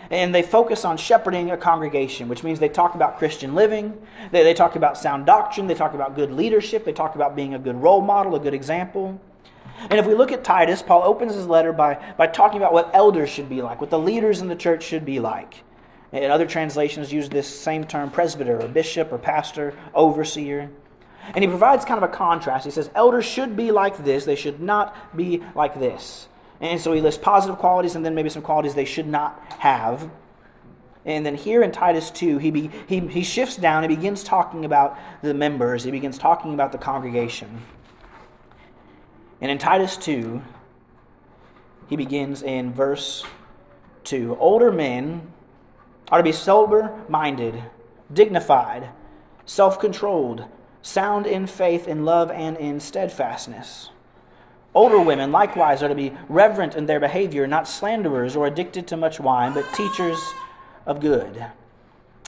And 0.10 0.36
they 0.36 0.42
focus 0.42 0.84
on 0.84 0.98
shepherding 0.98 1.52
a 1.52 1.58
congregation, 1.58 2.28
which 2.28 2.44
means 2.44 2.60
they 2.60 2.68
talk 2.68 2.96
about 2.96 3.18
Christian 3.18 3.56
living, 3.56 3.98
they, 4.32 4.44
they 4.44 4.54
talk 4.54 4.76
about 4.76 4.98
sound 4.98 5.26
doctrine, 5.26 5.68
they 5.68 5.74
talk 5.74 5.94
about 5.94 6.16
good 6.16 6.32
leadership, 6.32 6.84
they 6.84 6.92
talk 6.92 7.16
about 7.16 7.34
being 7.34 7.54
a 7.54 7.60
good 7.60 7.76
role 7.76 8.02
model, 8.02 8.36
a 8.36 8.40
good 8.40 8.54
example. 8.54 9.22
And 9.80 9.94
if 9.94 10.06
we 10.06 10.14
look 10.14 10.32
at 10.32 10.44
Titus, 10.44 10.82
Paul 10.82 11.04
opens 11.04 11.34
his 11.34 11.48
letter 11.48 11.74
by, 11.74 12.14
by 12.18 12.28
talking 12.28 12.58
about 12.58 12.74
what 12.74 12.92
elders 12.94 13.30
should 13.30 13.50
be 13.50 13.62
like, 13.62 13.82
what 13.82 13.90
the 13.90 14.00
leaders 14.00 14.42
in 14.42 14.48
the 14.48 14.56
church 14.56 14.84
should 14.84 15.06
be 15.06 15.20
like. 15.20 15.64
And 16.12 16.32
other 16.32 16.46
translations 16.46 17.12
use 17.12 17.30
this 17.30 17.48
same 17.48 17.86
term 17.86 18.12
presbyter 18.12 18.62
or 18.62 18.68
bishop 18.68 19.12
or 19.12 19.18
pastor, 19.18 19.74
overseer. 19.94 20.70
And 21.34 21.44
he 21.44 21.48
provides 21.48 21.86
kind 21.86 22.04
of 22.04 22.10
a 22.10 22.14
contrast. 22.14 22.66
He 22.66 22.72
says, 22.72 22.90
elders 22.96 23.26
should 23.26 23.56
be 23.56 23.72
like 23.72 24.04
this, 24.04 24.26
they 24.26 24.36
should 24.36 24.60
not 24.60 25.16
be 25.16 25.42
like 25.56 25.80
this. 25.80 26.28
And 26.60 26.80
so 26.80 26.94
he 26.94 27.02
lists 27.02 27.22
positive 27.24 27.58
qualities 27.58 27.96
and 27.96 28.06
then 28.06 28.14
maybe 28.14 28.30
some 28.30 28.42
qualities 28.42 28.76
they 28.76 28.86
should 28.86 29.08
not 29.08 29.42
have. 29.60 30.10
And 31.06 31.26
then 31.26 31.36
here 31.36 31.64
in 31.64 31.72
Titus 31.72 32.12
2, 32.12 32.38
he, 32.38 32.52
be, 32.52 32.70
he, 32.88 33.00
he 33.00 33.24
shifts 33.24 33.56
down 33.56 33.84
and 33.84 33.96
begins 33.96 34.24
talking 34.24 34.66
about 34.66 34.98
the 35.24 35.34
members, 35.34 35.84
he 35.84 35.92
begins 35.92 36.18
talking 36.18 36.54
about 36.54 36.72
the 36.72 36.78
congregation. 36.78 37.62
And 39.42 39.50
in 39.50 39.58
Titus 39.58 39.98
2, 39.98 40.42
he 41.90 41.96
begins 41.96 42.44
in 42.44 42.72
verse 42.72 43.26
2 44.04 44.38
Older 44.40 44.72
men 44.72 45.32
are 46.12 46.20
to 46.20 46.24
be 46.24 46.32
sober 46.32 47.04
minded, 47.10 47.64
dignified, 48.14 48.90
self 49.46 49.80
controlled, 49.80 50.46
sound 50.84 51.26
in 51.26 51.48
faith, 51.48 51.88
in 51.88 52.06
love, 52.06 52.30
and 52.30 52.56
in 52.58 52.80
steadfastness. 52.80 53.90
Older 54.74 55.02
women 55.02 55.32
likewise 55.32 55.84
are 55.84 55.90
to 55.90 55.96
be 55.96 56.14
reverent 56.30 56.76
in 56.76 56.86
their 56.86 57.00
behavior, 57.00 57.46
not 57.46 57.68
slanderers 57.68 58.36
or 58.36 58.48
addicted 58.48 58.88
to 58.88 58.98
much 58.98 59.20
wine, 59.20 59.54
but 59.54 59.66
teachers 59.74 60.20
of 60.86 61.02
good. 61.02 61.46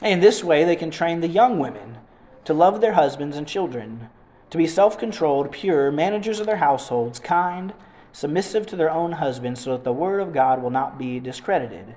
In 0.02 0.20
this 0.20 0.44
way, 0.44 0.64
they 0.64 0.76
can 0.76 0.90
train 0.90 1.20
the 1.20 1.28
young 1.28 1.58
women 1.58 1.98
to 2.44 2.52
love 2.52 2.80
their 2.80 2.92
husbands 2.92 3.36
and 3.36 3.48
children 3.48 4.10
to 4.54 4.58
be 4.58 4.68
self 4.68 4.96
controlled, 4.96 5.50
pure, 5.50 5.90
managers 5.90 6.38
of 6.38 6.46
their 6.46 6.58
households, 6.58 7.18
kind, 7.18 7.72
submissive 8.12 8.64
to 8.68 8.76
their 8.76 8.88
own 8.88 9.10
husbands, 9.10 9.60
so 9.60 9.72
that 9.72 9.82
the 9.82 9.92
word 9.92 10.20
of 10.20 10.32
God 10.32 10.62
will 10.62 10.70
not 10.70 10.96
be 10.96 11.18
discredited. 11.18 11.96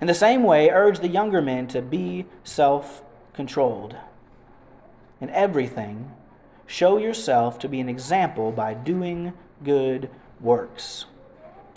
In 0.00 0.08
the 0.08 0.12
same 0.12 0.42
way, 0.42 0.70
urge 0.70 0.98
the 0.98 1.06
younger 1.06 1.40
men 1.40 1.68
to 1.68 1.80
be 1.80 2.26
self 2.42 3.04
controlled. 3.32 3.94
In 5.20 5.30
everything, 5.30 6.10
show 6.66 6.98
yourself 6.98 7.60
to 7.60 7.68
be 7.68 7.78
an 7.78 7.88
example 7.88 8.50
by 8.50 8.74
doing 8.74 9.32
good 9.62 10.10
works. 10.40 11.04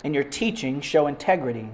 In 0.02 0.14
your 0.14 0.24
teaching, 0.24 0.80
show 0.80 1.06
integrity, 1.06 1.68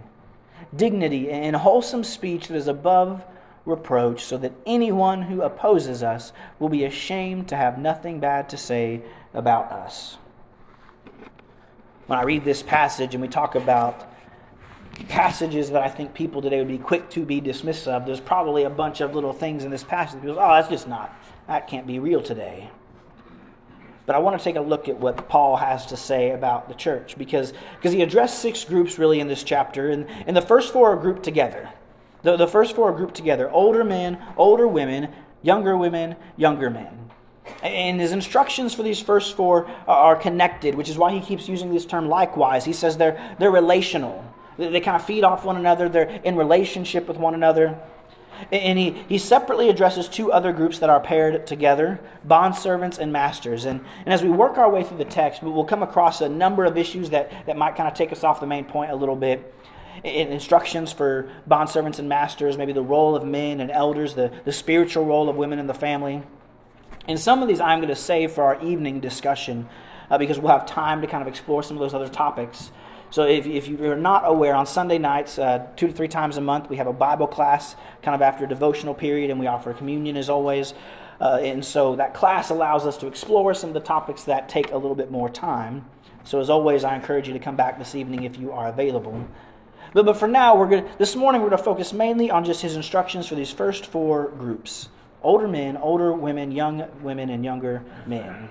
dignity, 0.76 1.30
and 1.30 1.56
wholesome 1.56 2.04
speech 2.04 2.48
that 2.48 2.56
is 2.56 2.68
above 2.68 3.24
reproach, 3.68 4.24
so 4.24 4.36
that 4.38 4.52
anyone 4.66 5.22
who 5.22 5.42
opposes 5.42 6.02
us 6.02 6.32
will 6.58 6.68
be 6.68 6.84
ashamed 6.84 7.48
to 7.48 7.56
have 7.56 7.78
nothing 7.78 8.18
bad 8.18 8.48
to 8.48 8.56
say 8.56 9.02
about 9.34 9.70
us. 9.70 10.16
When 12.06 12.18
I 12.18 12.22
read 12.22 12.44
this 12.44 12.62
passage 12.62 13.14
and 13.14 13.22
we 13.22 13.28
talk 13.28 13.54
about 13.54 14.10
passages 15.08 15.70
that 15.70 15.82
I 15.82 15.88
think 15.88 16.14
people 16.14 16.42
today 16.42 16.58
would 16.58 16.68
be 16.68 16.78
quick 16.78 17.10
to 17.10 17.24
be 17.24 17.40
dismissive 17.40 17.88
of, 17.88 18.06
there's 18.06 18.20
probably 18.20 18.64
a 18.64 18.70
bunch 18.70 19.00
of 19.00 19.14
little 19.14 19.32
things 19.32 19.64
in 19.64 19.70
this 19.70 19.84
passage 19.84 20.22
that 20.22 20.30
oh, 20.30 20.54
that's 20.54 20.68
just 20.68 20.88
not, 20.88 21.14
that 21.46 21.68
can't 21.68 21.86
be 21.86 21.98
real 21.98 22.22
today. 22.22 22.70
But 24.06 24.16
I 24.16 24.20
want 24.20 24.38
to 24.38 24.42
take 24.42 24.56
a 24.56 24.62
look 24.62 24.88
at 24.88 24.98
what 24.98 25.28
Paul 25.28 25.56
has 25.56 25.84
to 25.86 25.96
say 25.98 26.30
about 26.30 26.68
the 26.68 26.74
church 26.74 27.18
because, 27.18 27.52
because 27.76 27.92
he 27.92 28.00
addressed 28.00 28.38
six 28.38 28.64
groups 28.64 28.98
really 28.98 29.20
in 29.20 29.28
this 29.28 29.42
chapter, 29.42 29.90
and, 29.90 30.06
and 30.26 30.34
the 30.34 30.40
first 30.40 30.72
four 30.72 30.94
are 30.94 30.96
grouped 30.96 31.22
together. 31.22 31.68
The, 32.22 32.36
the 32.36 32.48
first 32.48 32.74
four 32.74 32.90
are 32.90 32.96
grouped 32.96 33.14
together 33.14 33.50
older 33.50 33.84
men, 33.84 34.18
older 34.36 34.66
women, 34.66 35.08
younger 35.42 35.76
women, 35.76 36.16
younger 36.36 36.70
men. 36.70 37.10
And 37.62 38.00
his 38.00 38.12
instructions 38.12 38.74
for 38.74 38.82
these 38.82 39.00
first 39.00 39.36
four 39.36 39.68
are 39.86 40.16
connected, 40.16 40.74
which 40.74 40.88
is 40.88 40.98
why 40.98 41.12
he 41.12 41.20
keeps 41.20 41.48
using 41.48 41.72
this 41.72 41.86
term 41.86 42.08
likewise. 42.08 42.64
He 42.64 42.72
says 42.72 42.96
they're, 42.96 43.36
they're 43.38 43.50
relational. 43.50 44.24
They 44.58 44.80
kind 44.80 44.96
of 44.96 45.04
feed 45.04 45.24
off 45.24 45.44
one 45.44 45.56
another, 45.56 45.88
they're 45.88 46.20
in 46.24 46.36
relationship 46.36 47.06
with 47.06 47.16
one 47.16 47.34
another. 47.34 47.78
And 48.52 48.78
he, 48.78 48.90
he 49.08 49.18
separately 49.18 49.68
addresses 49.68 50.08
two 50.08 50.30
other 50.30 50.52
groups 50.52 50.78
that 50.78 50.90
are 50.90 51.00
paired 51.00 51.46
together 51.46 52.00
bondservants 52.26 52.98
and 52.98 53.12
masters. 53.12 53.64
And, 53.64 53.80
and 54.04 54.12
as 54.12 54.22
we 54.22 54.28
work 54.28 54.58
our 54.58 54.70
way 54.70 54.84
through 54.84 54.98
the 54.98 55.04
text, 55.04 55.42
we'll 55.42 55.64
come 55.64 55.82
across 55.82 56.20
a 56.20 56.28
number 56.28 56.64
of 56.64 56.76
issues 56.76 57.10
that, 57.10 57.46
that 57.46 57.56
might 57.56 57.74
kind 57.74 57.88
of 57.88 57.94
take 57.94 58.12
us 58.12 58.22
off 58.22 58.40
the 58.40 58.46
main 58.46 58.64
point 58.64 58.92
a 58.92 58.96
little 58.96 59.16
bit 59.16 59.54
instructions 60.04 60.92
for 60.92 61.30
bondservants 61.48 61.98
and 61.98 62.08
masters, 62.08 62.56
maybe 62.56 62.72
the 62.72 62.82
role 62.82 63.16
of 63.16 63.24
men 63.24 63.60
and 63.60 63.70
elders, 63.70 64.14
the, 64.14 64.32
the 64.44 64.52
spiritual 64.52 65.04
role 65.04 65.28
of 65.28 65.36
women 65.36 65.58
in 65.58 65.66
the 65.66 65.74
family. 65.74 66.22
And 67.06 67.18
some 67.18 67.42
of 67.42 67.48
these 67.48 67.60
I'm 67.60 67.78
going 67.78 67.88
to 67.88 67.96
save 67.96 68.32
for 68.32 68.44
our 68.44 68.62
evening 68.62 69.00
discussion 69.00 69.68
uh, 70.10 70.18
because 70.18 70.38
we'll 70.38 70.52
have 70.52 70.66
time 70.66 71.00
to 71.00 71.06
kind 71.06 71.22
of 71.22 71.28
explore 71.28 71.62
some 71.62 71.76
of 71.76 71.80
those 71.80 71.94
other 71.94 72.08
topics. 72.08 72.70
So 73.10 73.22
if, 73.24 73.46
if 73.46 73.68
you're 73.68 73.96
not 73.96 74.22
aware, 74.26 74.54
on 74.54 74.66
Sunday 74.66 74.98
nights, 74.98 75.38
uh, 75.38 75.66
two 75.76 75.86
to 75.86 75.92
three 75.92 76.08
times 76.08 76.36
a 76.36 76.42
month, 76.42 76.68
we 76.68 76.76
have 76.76 76.86
a 76.86 76.92
Bible 76.92 77.26
class 77.26 77.74
kind 78.02 78.14
of 78.14 78.20
after 78.20 78.44
a 78.44 78.48
devotional 78.48 78.92
period, 78.92 79.30
and 79.30 79.40
we 79.40 79.46
offer 79.46 79.72
communion 79.72 80.16
as 80.16 80.28
always. 80.28 80.74
Uh, 81.20 81.38
and 81.42 81.64
so 81.64 81.96
that 81.96 82.12
class 82.12 82.50
allows 82.50 82.86
us 82.86 82.98
to 82.98 83.06
explore 83.06 83.54
some 83.54 83.70
of 83.70 83.74
the 83.74 83.80
topics 83.80 84.24
that 84.24 84.48
take 84.48 84.70
a 84.70 84.76
little 84.76 84.94
bit 84.94 85.10
more 85.10 85.28
time. 85.28 85.86
So 86.24 86.38
as 86.40 86.50
always, 86.50 86.84
I 86.84 86.94
encourage 86.94 87.26
you 87.26 87.32
to 87.32 87.40
come 87.40 87.56
back 87.56 87.78
this 87.78 87.94
evening 87.94 88.24
if 88.24 88.38
you 88.38 88.52
are 88.52 88.68
available. 88.68 89.26
But, 89.92 90.06
but 90.06 90.16
for 90.16 90.28
now, 90.28 90.56
we're 90.56 90.68
gonna, 90.68 90.88
this 90.98 91.16
morning 91.16 91.42
we're 91.42 91.50
going 91.50 91.58
to 91.58 91.64
focus 91.64 91.92
mainly 91.92 92.30
on 92.30 92.44
just 92.44 92.62
his 92.62 92.76
instructions 92.76 93.26
for 93.26 93.34
these 93.34 93.50
first 93.50 93.86
four 93.86 94.28
groups 94.30 94.88
older 95.22 95.48
men, 95.48 95.76
older 95.76 96.12
women, 96.12 96.52
young 96.52 96.84
women, 97.02 97.30
and 97.30 97.44
younger 97.44 97.82
men. 98.06 98.48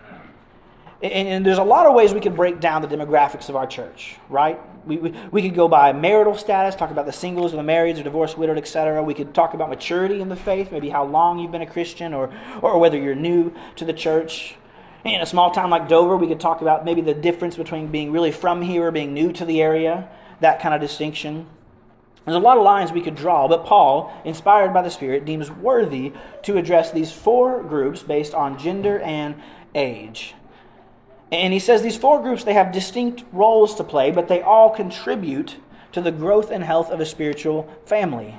And, 1.01 1.27
and, 1.27 1.46
there's 1.46 1.60
a 1.60 1.63
lot 1.63 1.86
of 1.86 1.94
ways 1.94 2.13
we 2.13 2.20
could 2.20 2.36
break 2.36 2.60
down 2.60 2.82
the 2.82 2.88
demographics 2.88 3.50
of 3.50 3.56
our 3.56 3.67
church, 3.67 4.15
right? 4.29 4.60
We, 4.88 4.98
we, 4.98 5.12
we 5.32 5.41
could 5.44 5.53
go 5.53 5.67
by 5.67 5.94
marital 5.94 6.36
status, 6.36 6.75
talk 6.75 6.89
about 6.89 7.06
the 7.06 7.13
singles 7.13 7.53
or 7.53 7.58
the 7.58 7.63
marrieds 7.63 8.00
or 8.00 8.03
divorced, 8.03 8.36
widowed, 8.36 8.58
etc. 8.58 9.03
We 9.03 9.13
could 9.13 9.34
talk 9.36 9.53
about 9.53 9.70
maturity 9.70 10.22
in 10.22 10.29
the 10.29 10.36
faith, 10.36 10.72
maybe 10.72 10.89
how 10.89 11.06
long 11.06 11.38
you've 11.38 11.51
been 11.51 11.62
a 11.62 11.67
Christian 11.67 12.15
or, 12.15 12.34
or 12.63 12.79
whether 12.79 12.98
you're 12.98 13.15
new 13.15 13.53
to 13.75 13.86
the 13.86 13.94
church. 13.94 14.56
In 15.06 15.22
a 15.22 15.25
small 15.25 15.51
town 15.51 15.70
like 15.70 15.88
Dover, 15.88 16.17
we 16.17 16.27
could 16.27 16.39
talk 16.39 16.62
about 16.62 16.84
maybe 16.84 17.01
the 17.01 17.13
difference 17.13 17.56
between 17.56 17.88
being 17.88 18.12
really 18.12 18.32
from 18.32 18.63
here 18.63 18.88
or 18.88 18.91
being 18.91 19.13
new 19.13 19.32
to 19.34 19.46
the 19.46 19.62
area, 19.62 20.10
that 20.39 20.60
kind 20.62 20.75
of 20.75 20.82
distinction. 20.82 21.48
There's 22.25 22.36
a 22.36 22.39
lot 22.39 22.58
of 22.58 22.63
lines 22.63 22.91
we 22.91 23.01
could 23.01 23.15
draw, 23.15 23.48
but 23.48 23.65
Paul, 23.65 24.13
inspired 24.25 24.74
by 24.74 24.82
the 24.82 24.89
Spirit, 24.89 25.24
deems 25.24 25.50
worthy 25.50 26.12
to 26.44 26.58
address 26.58 26.91
these 26.91 27.12
four 27.12 27.63
groups 27.63 28.03
based 28.03 28.34
on 28.34 28.60
gender 28.60 29.00
and 29.00 29.36
age. 29.74 30.36
And 31.32 31.53
he 31.53 31.60
says 31.60 31.82
these 31.82 31.98
four 31.98 32.22
groups, 32.22 32.44
they 32.44 32.53
have 32.53 32.72
distinct 32.72 33.24
roles 33.32 33.75
to 33.75 33.84
play, 33.84 34.12
but 34.12 34.27
they 34.27 34.41
all 34.41 34.70
contribute 34.70 35.58
to 35.94 36.01
the 36.01 36.12
growth 36.12 36.51
and 36.51 36.63
health 36.63 36.89
of 36.89 37.00
a 37.00 37.06
spiritual 37.06 37.74
family. 37.86 38.36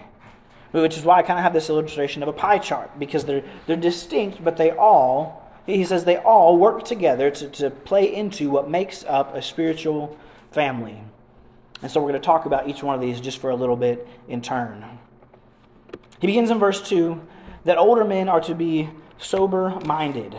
Which 0.73 0.99
is 0.99 1.05
why 1.05 1.19
I 1.19 1.23
kind 1.23 1.39
of 1.39 1.43
have 1.43 1.55
this 1.55 1.71
illustration 1.71 2.23
of 2.23 2.29
a 2.29 2.33
pie 2.35 2.59
chart, 2.59 2.99
because 2.99 3.25
they're, 3.25 3.45
they're 3.67 3.77
distinct, 3.77 4.45
but 4.45 4.59
they 4.59 4.71
all, 4.71 5.51
he 5.65 5.85
says, 5.85 6.05
they 6.05 6.19
all 6.19 6.59
work 6.59 6.85
together 6.85 7.31
to, 7.31 7.49
to 7.49 7.71
play 7.71 8.15
into 8.15 8.51
what 8.51 8.69
makes 8.69 9.03
up 9.05 9.35
a 9.35 9.41
spiritual 9.41 10.17
family. 10.51 11.03
And 11.83 11.91
so 11.91 12.01
we're 12.01 12.11
going 12.11 12.21
to 12.21 12.27
talk 12.27 12.45
about 12.45 12.69
each 12.69 12.83
one 12.83 12.95
of 12.95 13.01
these 13.01 13.21
just 13.21 13.39
for 13.39 13.51
a 13.51 13.57
little 13.57 13.77
bit 13.77 14.07
in 14.29 14.43
turn. 14.43 14.85
He 16.21 16.27
begins 16.27 16.51
in 16.51 16.59
verse 16.59 16.87
2 16.89 17.21
that 17.65 17.79
older 17.79 18.05
men 18.05 18.29
are 18.29 18.41
to 18.41 18.55
be 18.55 18.91
sober 19.19 19.79
minded, 19.85 20.37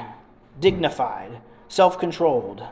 dignified, 0.60 1.42
self 1.68 2.00
controlled, 2.00 2.64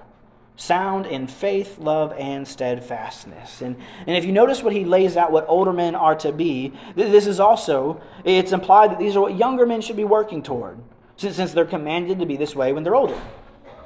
sound 0.58 1.06
in 1.06 1.28
faith, 1.28 1.78
love, 1.78 2.14
and 2.18 2.48
steadfastness. 2.48 3.62
And, 3.62 3.78
and 4.06 4.18
if 4.18 4.26
you 4.26 4.32
notice 4.32 4.64
what 4.64 4.74
he 4.74 4.84
lays 4.84 5.16
out, 5.16 5.32
what 5.32 5.46
older 5.48 5.72
men 5.72 5.96
are 5.96 6.16
to 6.16 6.32
be, 6.32 6.74
this 6.96 7.28
is 7.28 7.40
also, 7.40 8.02
it's 8.26 8.52
implied 8.52 8.92
that 8.92 9.00
these 9.00 9.16
are 9.16 9.22
what 9.22 9.38
younger 9.38 9.66
men 9.66 9.82
should 9.82 9.96
be 9.96 10.04
working 10.04 10.42
toward, 10.42 10.80
since, 11.16 11.36
since 11.36 11.54
they're 11.54 11.66
commanded 11.66 12.20
to 12.20 12.26
be 12.26 12.36
this 12.36 12.56
way 12.56 12.74
when 12.74 12.84
they're 12.84 12.96
older. 12.96 13.20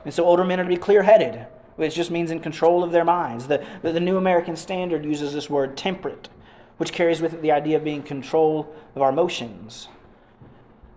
And 0.05 0.13
so 0.13 0.23
older 0.23 0.43
men 0.43 0.59
are 0.59 0.63
to 0.63 0.69
be 0.69 0.77
clear 0.77 1.03
headed, 1.03 1.45
which 1.75 1.95
just 1.95 2.11
means 2.11 2.31
in 2.31 2.39
control 2.39 2.83
of 2.83 2.91
their 2.91 3.05
minds. 3.05 3.47
The, 3.47 3.65
the, 3.81 3.91
the 3.91 3.99
New 3.99 4.17
American 4.17 4.55
Standard 4.55 5.05
uses 5.05 5.33
this 5.33 5.49
word 5.49 5.77
temperate, 5.77 6.29
which 6.77 6.91
carries 6.91 7.21
with 7.21 7.33
it 7.33 7.41
the 7.41 7.51
idea 7.51 7.77
of 7.77 7.83
being 7.83 8.03
control 8.03 8.73
of 8.95 9.01
our 9.01 9.09
emotions. 9.09 9.87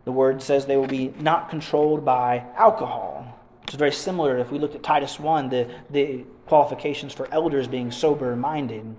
The 0.04 0.12
word 0.12 0.42
says 0.42 0.66
they 0.66 0.76
will 0.76 0.86
be 0.86 1.14
not 1.18 1.48
controlled 1.48 2.04
by 2.04 2.44
alcohol 2.56 3.34
it's 3.64 3.74
very 3.80 3.92
similar 3.92 4.38
if 4.38 4.50
we 4.52 4.58
looked 4.58 4.74
at 4.74 4.82
Titus 4.82 5.18
1, 5.18 5.48
the, 5.48 5.68
the 5.90 6.24
qualifications 6.46 7.12
for 7.12 7.28
elders 7.32 7.66
being 7.66 7.90
sober 7.90 8.36
minded. 8.36 8.94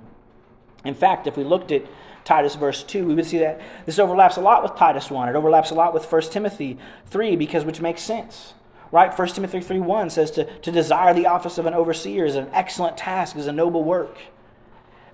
In 0.83 0.95
fact, 0.95 1.27
if 1.27 1.37
we 1.37 1.43
looked 1.43 1.71
at 1.71 1.83
Titus 2.23 2.55
verse 2.55 2.83
2, 2.83 3.05
we 3.05 3.13
would 3.13 3.25
see 3.25 3.37
that 3.37 3.61
this 3.85 3.99
overlaps 3.99 4.37
a 4.37 4.41
lot 4.41 4.63
with 4.63 4.75
Titus 4.75 5.11
1. 5.11 5.29
It 5.29 5.35
overlaps 5.35 5.69
a 5.69 5.75
lot 5.75 5.93
with 5.93 6.11
1 6.11 6.21
Timothy 6.23 6.77
3, 7.05 7.35
because 7.35 7.63
which 7.63 7.79
makes 7.79 8.01
sense. 8.01 8.53
Right? 8.91 9.17
1 9.17 9.27
Timothy 9.29 9.61
3 9.61 9.79
1 9.79 10.09
says 10.09 10.31
to, 10.31 10.45
to 10.59 10.71
desire 10.71 11.13
the 11.13 11.27
office 11.27 11.57
of 11.57 11.65
an 11.65 11.73
overseer 11.73 12.25
is 12.25 12.35
an 12.35 12.49
excellent 12.53 12.97
task, 12.97 13.35
is 13.35 13.47
a 13.47 13.51
noble 13.51 13.83
work. 13.83 14.17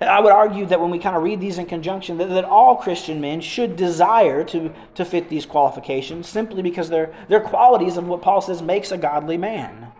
I 0.01 0.19
would 0.19 0.31
argue 0.31 0.65
that 0.65 0.81
when 0.81 0.89
we 0.89 0.97
kind 0.97 1.15
of 1.15 1.21
read 1.21 1.39
these 1.39 1.59
in 1.59 1.67
conjunction, 1.67 2.17
that, 2.17 2.29
that, 2.29 2.43
all 2.43 2.75
Christian 2.75 3.21
men 3.21 3.39
should 3.39 3.75
desire 3.75 4.43
to, 4.45 4.73
to 4.95 5.05
fit 5.05 5.29
these 5.29 5.45
qualifications 5.45 6.27
simply 6.27 6.63
because 6.63 6.89
they're, 6.89 7.13
they're 7.27 7.39
qualities 7.39 7.97
of 7.97 8.07
what 8.07 8.23
Paul 8.23 8.41
says 8.41 8.63
makes 8.63 8.91
a 8.91 8.97
godly 8.97 9.37
man. 9.37 9.91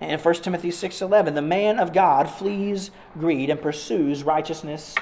In 0.00 0.20
1 0.20 0.34
Timothy 0.34 0.68
6.11, 0.68 1.34
the 1.34 1.42
man 1.42 1.80
of 1.80 1.92
God 1.92 2.30
flees 2.30 2.92
greed 3.18 3.50
and 3.50 3.60
pursues 3.60 4.22
righteousness 4.22 4.94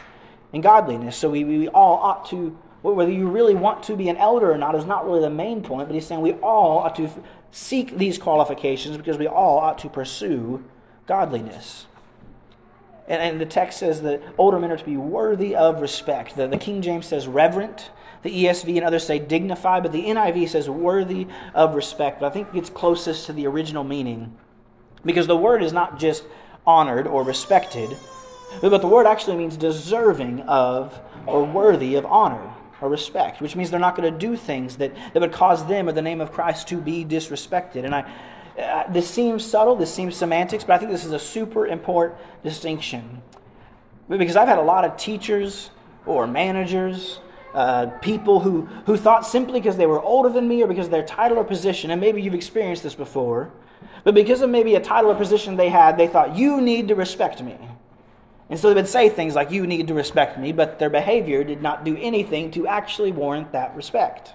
and 0.55 0.63
godliness. 0.63 1.17
So 1.17 1.29
we, 1.29 1.45
we 1.45 1.69
all 1.69 1.97
ought 1.99 2.25
to, 2.31 2.57
whether 2.81 3.11
you 3.11 3.29
really 3.29 3.55
want 3.55 3.83
to 3.85 3.97
be 3.97 4.09
an 4.09 4.17
elder 4.17 4.53
or 4.53 4.57
not 4.57 4.75
is 4.75 4.87
not 4.87 5.05
really 5.05 5.21
the 5.21 5.31
main 5.31 5.63
point, 5.63 5.89
but 5.89 5.95
he's 5.95 6.07
saying 6.07 6.23
we 6.23 6.33
all 6.35 6.79
ought 6.79 6.97
to 6.97 7.11
seek 7.55 7.97
these 7.97 8.19
qualifications 8.19 8.97
because 8.97 9.17
we 9.17 9.29
all 9.29 9.59
ought 9.59 9.79
to 9.79 9.89
pursue 9.89 10.65
godliness. 11.07 11.87
And, 13.07 13.23
and 13.23 13.41
the 13.41 13.47
text 13.47 13.79
says 13.79 14.03
that 14.03 14.21
older 14.37 14.59
men 14.59 14.73
are 14.73 14.77
to 14.77 14.85
be 14.85 14.97
worthy 14.97 15.55
of 15.55 15.81
respect. 15.81 16.35
The, 16.35 16.49
the 16.49 16.57
King 16.57 16.83
James 16.83 17.07
says 17.07 17.29
reverent. 17.29 17.91
The 18.25 18.45
ESV 18.47 18.77
and 18.77 18.85
others 18.85 19.07
say 19.07 19.21
dignified, 19.21 19.85
but 19.85 19.93
the 19.93 20.03
NIV 20.03 20.49
says 20.49 20.69
worthy 20.69 21.29
of 21.55 21.77
respect. 21.77 22.19
But 22.19 22.27
I 22.27 22.31
think 22.31 22.49
it's 22.55 22.71
closest 22.71 23.27
to 23.27 23.33
the 23.33 23.47
original 23.47 23.85
meaning 23.85 24.37
because 25.05 25.29
the 25.29 25.37
word 25.37 25.63
is 25.63 25.73
not 25.73 25.97
just 25.97 26.25
honored 26.67 27.07
or 27.07 27.23
respected, 27.23 27.97
but 28.63 28.81
the 28.81 28.89
word 28.89 29.07
actually 29.07 29.37
means 29.37 29.57
deserving 29.57 30.41
of 30.41 30.99
or 31.27 31.45
worthy 31.45 31.95
of 31.95 32.05
honor 32.05 32.53
or 32.85 32.91
respect, 32.91 33.41
which 33.41 33.57
means 33.57 33.71
they're 33.71 33.81
not 33.81 33.97
going 33.97 34.12
to 34.12 34.19
do 34.19 34.37
things 34.37 34.76
that, 34.76 34.95
that 35.12 35.21
would 35.21 35.33
cause 35.33 35.67
them 35.67 35.88
or 35.88 35.93
the 35.93 36.03
name 36.03 36.21
of 36.21 36.31
Christ 36.31 36.69
to 36.69 36.76
be 36.76 37.05
disrespected. 37.05 37.85
And 37.85 37.95
I, 37.95 38.12
uh, 38.61 38.93
this 38.93 39.09
seems 39.09 39.45
subtle, 39.45 39.75
this 39.75 39.93
seems 39.93 40.14
semantics, 40.14 40.64
but 40.64 40.75
I 40.75 40.79
think 40.79 40.91
this 40.91 41.05
is 41.05 41.12
a 41.12 41.19
super 41.19 41.67
important 41.67 42.21
distinction. 42.43 43.23
Because 44.09 44.37
I've 44.37 44.49
had 44.49 44.59
a 44.59 44.62
lot 44.62 44.85
of 44.85 44.99
teachers 44.99 45.71
or 46.05 46.26
managers, 46.26 47.21
uh, 47.55 47.87
people 48.03 48.41
who, 48.41 48.67
who 48.85 48.99
thought 48.99 49.26
simply 49.26 49.61
because 49.61 49.79
they 49.79 49.87
were 49.87 50.03
older 50.03 50.29
than 50.29 50.47
me 50.47 50.62
or 50.62 50.67
because 50.67 50.87
of 50.87 50.93
their 50.93 51.07
title 51.07 51.38
or 51.38 51.45
position, 51.45 51.91
and 51.91 52.00
maybe 52.00 52.21
you've 52.21 52.35
experienced 52.35 52.83
this 52.83 52.95
before, 52.95 53.50
but 54.05 54.14
because 54.14 54.43
of 54.43 54.50
maybe 54.50 54.75
a 54.75 54.81
title 54.81 55.11
or 55.11 55.14
position 55.14 55.57
they 55.57 55.71
had, 55.71 55.97
they 55.97 56.07
thought, 56.07 56.37
you 56.37 56.61
need 56.61 56.88
to 56.88 56.95
respect 56.95 57.43
me. 57.43 57.57
And 58.51 58.59
so 58.59 58.69
they 58.69 58.75
would 58.75 58.89
say 58.89 59.09
things 59.09 59.35
like, 59.35 59.51
you 59.51 59.67
need 59.67 59.89
to 59.89 59.95
respect 59.95 60.39
me, 60.39 60.53
but 60.53 60.79
their 60.79 60.91
behavior 60.91 61.45
did 61.45 61.63
not 61.63 61.85
do 61.85 61.97
anything 61.97 62.51
to 62.53 62.67
actually 62.67 63.11
warrant 63.11 63.53
that 63.53 63.75
respect. 63.75 64.35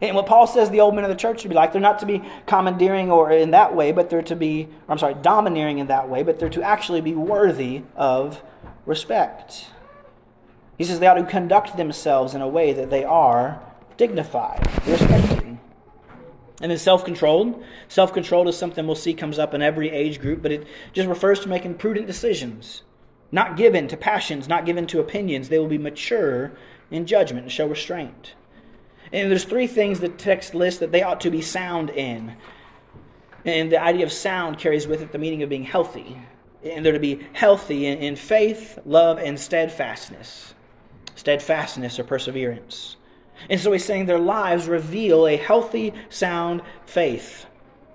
And 0.00 0.14
what 0.14 0.26
Paul 0.26 0.46
says 0.46 0.70
the 0.70 0.80
old 0.80 0.94
men 0.94 1.04
of 1.04 1.10
the 1.10 1.16
church 1.16 1.40
should 1.40 1.48
be 1.48 1.54
like, 1.54 1.72
they're 1.72 1.80
not 1.80 1.98
to 2.00 2.06
be 2.06 2.22
commandeering 2.46 3.10
or 3.10 3.30
in 3.30 3.52
that 3.52 3.74
way, 3.74 3.92
but 3.92 4.10
they're 4.10 4.22
to 4.22 4.36
be, 4.36 4.68
I'm 4.88 4.98
sorry, 4.98 5.14
domineering 5.14 5.78
in 5.78 5.86
that 5.86 6.08
way, 6.08 6.22
but 6.22 6.38
they're 6.38 6.50
to 6.50 6.62
actually 6.62 7.00
be 7.00 7.14
worthy 7.14 7.82
of 7.94 8.42
respect. 8.84 9.68
He 10.76 10.84
says 10.84 11.00
they 11.00 11.06
ought 11.06 11.14
to 11.14 11.24
conduct 11.24 11.76
themselves 11.76 12.34
in 12.34 12.42
a 12.42 12.48
way 12.48 12.74
that 12.74 12.90
they 12.90 13.04
are 13.04 13.62
dignified, 13.96 14.66
respected. 14.86 15.36
And 16.60 16.70
then 16.70 16.78
self 16.78 17.04
controlled. 17.04 17.62
Self 17.88 18.12
controlled 18.12 18.48
is 18.48 18.56
something 18.56 18.86
we'll 18.86 18.96
see 18.96 19.14
comes 19.14 19.38
up 19.38 19.54
in 19.54 19.62
every 19.62 19.90
age 19.90 20.20
group, 20.20 20.42
but 20.42 20.52
it 20.52 20.66
just 20.92 21.08
refers 21.08 21.40
to 21.40 21.48
making 21.48 21.74
prudent 21.74 22.06
decisions. 22.06 22.82
Not 23.32 23.56
given 23.56 23.88
to 23.88 23.96
passions, 23.96 24.48
not 24.48 24.66
given 24.66 24.86
to 24.88 25.00
opinions. 25.00 25.48
They 25.48 25.58
will 25.58 25.66
be 25.66 25.78
mature 25.78 26.52
in 26.90 27.06
judgment 27.06 27.44
and 27.44 27.52
show 27.52 27.66
restraint. 27.66 28.34
And 29.12 29.30
there's 29.30 29.44
three 29.44 29.66
things 29.66 30.00
the 30.00 30.08
text 30.08 30.54
lists 30.54 30.80
that 30.80 30.92
they 30.92 31.02
ought 31.02 31.20
to 31.22 31.30
be 31.30 31.42
sound 31.42 31.90
in. 31.90 32.36
And 33.44 33.70
the 33.70 33.80
idea 33.80 34.04
of 34.04 34.12
sound 34.12 34.58
carries 34.58 34.86
with 34.86 35.02
it 35.02 35.12
the 35.12 35.18
meaning 35.18 35.42
of 35.42 35.48
being 35.48 35.64
healthy. 35.64 36.20
And 36.64 36.84
they're 36.84 36.92
to 36.92 36.98
be 36.98 37.26
healthy 37.32 37.86
in, 37.86 37.98
in 37.98 38.16
faith, 38.16 38.78
love, 38.84 39.18
and 39.18 39.38
steadfastness. 39.38 40.54
Steadfastness 41.14 41.98
or 41.98 42.04
perseverance. 42.04 42.96
And 43.48 43.60
so 43.60 43.72
he's 43.72 43.84
saying 43.84 44.06
their 44.06 44.18
lives 44.18 44.66
reveal 44.66 45.26
a 45.26 45.36
healthy, 45.36 45.92
sound 46.08 46.62
faith. 46.86 47.45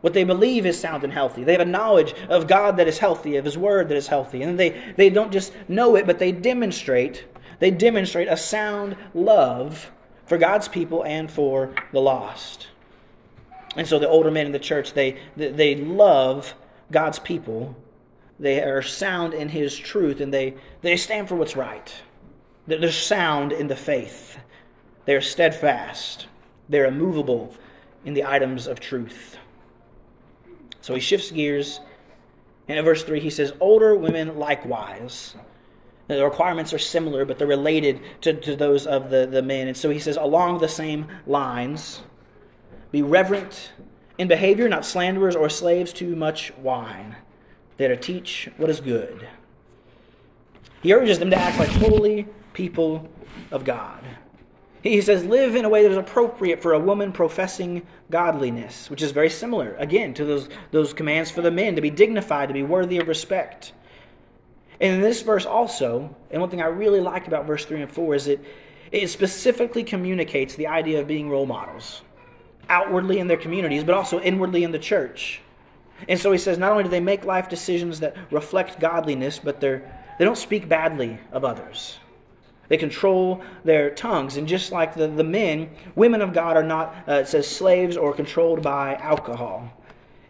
What 0.01 0.13
they 0.13 0.24
believe 0.24 0.65
is 0.65 0.79
sound 0.79 1.03
and 1.03 1.13
healthy. 1.13 1.43
They 1.43 1.51
have 1.51 1.62
a 1.62 1.65
knowledge 1.65 2.13
of 2.27 2.48
God 2.48 2.77
that 2.77 2.88
is 2.88 2.98
healthy, 2.98 3.38
of 3.38 3.46
His 3.46 3.58
Word 3.58 3.89
that 3.89 3.98
is 3.98 4.08
healthy. 4.08 4.41
And 4.41 4.60
they, 4.60 4.93
they 4.98 5.10
don't 5.10 5.31
just 5.31 5.53
know 5.67 5.96
it, 5.96 6.08
but 6.08 6.20
they 6.20 6.31
demonstrate, 6.31 7.25
they 7.60 7.72
demonstrate 7.72 8.27
a 8.27 8.38
sound 8.38 8.96
love 9.13 9.91
for 10.25 10.38
God's 10.38 10.67
people 10.67 11.03
and 11.03 11.29
for 11.29 11.74
the 11.91 12.01
lost. 12.01 12.67
And 13.75 13.88
so 13.88 14.00
the 14.00 14.10
older 14.10 14.31
men 14.31 14.48
in 14.48 14.51
the 14.51 14.60
church, 14.60 14.93
they, 14.93 15.20
they 15.38 15.75
love 15.75 16.53
God's 16.91 17.20
people. 17.20 17.75
They 18.39 18.62
are 18.62 18.81
sound 18.81 19.34
in 19.34 19.50
His 19.50 19.77
truth, 19.77 20.20
and 20.20 20.34
they, 20.34 20.55
they 20.81 20.98
stand 20.98 21.29
for 21.29 21.36
what's 21.36 21.55
right. 21.55 21.93
They're 22.65 22.91
sound 22.91 23.51
in 23.51 23.67
the 23.67 23.75
faith. 23.75 24.38
They're 25.05 25.22
steadfast. 25.22 26.27
They're 26.70 26.86
immovable 26.86 27.55
in 28.03 28.13
the 28.13 28.25
items 28.25 28.67
of 28.67 28.79
truth. 28.79 29.38
So 30.81 30.93
he 30.93 31.00
shifts 31.00 31.31
gears, 31.31 31.79
and 32.67 32.77
in 32.77 32.85
verse 32.85 33.03
3 33.03 33.19
he 33.19 33.29
says, 33.29 33.53
Older 33.59 33.95
women 33.95 34.38
likewise. 34.38 35.35
Now, 36.09 36.17
the 36.17 36.25
requirements 36.25 36.73
are 36.73 36.79
similar, 36.79 37.23
but 37.23 37.38
they're 37.38 37.47
related 37.47 38.01
to, 38.21 38.33
to 38.33 38.55
those 38.55 38.85
of 38.85 39.09
the, 39.09 39.25
the 39.27 39.41
men. 39.41 39.67
And 39.67 39.77
so 39.77 39.89
he 39.89 40.00
says, 40.00 40.17
along 40.17 40.59
the 40.59 40.67
same 40.67 41.07
lines, 41.25 42.01
be 42.91 43.01
reverent 43.01 43.71
in 44.17 44.27
behavior, 44.27 44.67
not 44.67 44.85
slanderers 44.85 45.35
or 45.35 45.50
slaves 45.50 45.93
to 45.93 46.15
much 46.15 46.51
wine. 46.57 47.15
They're 47.77 47.95
to 47.95 47.97
teach 47.97 48.50
what 48.57 48.69
is 48.69 48.81
good. 48.81 49.27
He 50.83 50.93
urges 50.93 51.19
them 51.19 51.29
to 51.29 51.38
act 51.38 51.59
like 51.59 51.69
holy 51.69 52.27
people 52.53 53.09
of 53.51 53.63
God. 53.63 54.03
He 54.83 55.01
says, 55.01 55.23
live 55.23 55.55
in 55.55 55.63
a 55.63 55.69
way 55.69 55.83
that 55.83 55.91
is 55.91 55.97
appropriate 55.97 56.61
for 56.61 56.73
a 56.73 56.79
woman 56.79 57.11
professing 57.11 57.85
godliness, 58.09 58.89
which 58.89 59.03
is 59.03 59.11
very 59.11 59.29
similar, 59.29 59.75
again, 59.75 60.13
to 60.15 60.25
those, 60.25 60.50
those 60.71 60.93
commands 60.93 61.29
for 61.29 61.41
the 61.41 61.51
men 61.51 61.75
to 61.75 61.81
be 61.81 61.91
dignified, 61.91 62.47
to 62.47 62.53
be 62.53 62.63
worthy 62.63 62.97
of 62.97 63.07
respect. 63.07 63.73
And 64.79 64.95
in 64.95 65.01
this 65.01 65.21
verse 65.21 65.45
also, 65.45 66.15
and 66.31 66.41
one 66.41 66.50
thing 66.50 66.61
I 66.61 66.65
really 66.65 67.00
like 67.00 67.27
about 67.27 67.45
verse 67.45 67.65
3 67.65 67.83
and 67.83 67.91
4 67.91 68.15
is 68.15 68.25
that 68.25 68.43
it 68.91 69.07
specifically 69.09 69.83
communicates 69.83 70.55
the 70.55 70.65
idea 70.65 71.00
of 71.00 71.07
being 71.07 71.29
role 71.29 71.45
models, 71.45 72.01
outwardly 72.67 73.19
in 73.19 73.27
their 73.27 73.38
communities, 73.38 73.83
but 73.83 73.93
also 73.93 74.19
inwardly 74.19 74.63
in 74.63 74.71
the 74.71 74.79
church. 74.79 75.41
And 76.09 76.19
so 76.19 76.31
he 76.31 76.39
says, 76.39 76.57
not 76.57 76.71
only 76.71 76.83
do 76.83 76.89
they 76.89 77.00
make 77.00 77.23
life 77.23 77.47
decisions 77.47 78.00
that 78.00 78.17
reflect 78.31 78.79
godliness, 78.79 79.38
but 79.38 79.61
they're, 79.61 79.83
they 80.17 80.25
don't 80.25 80.38
speak 80.38 80.67
badly 80.67 81.19
of 81.31 81.45
others. 81.45 82.00
They 82.71 82.77
control 82.77 83.43
their 83.65 83.89
tongues. 83.89 84.37
And 84.37 84.47
just 84.47 84.71
like 84.71 84.95
the, 84.95 85.05
the 85.05 85.25
men, 85.25 85.71
women 85.93 86.21
of 86.21 86.31
God 86.31 86.55
are 86.55 86.63
not, 86.63 86.95
uh, 87.05 87.15
it 87.15 87.27
says, 87.27 87.45
slaves 87.45 87.97
or 87.97 88.13
controlled 88.13 88.61
by 88.61 88.95
alcohol. 88.95 89.69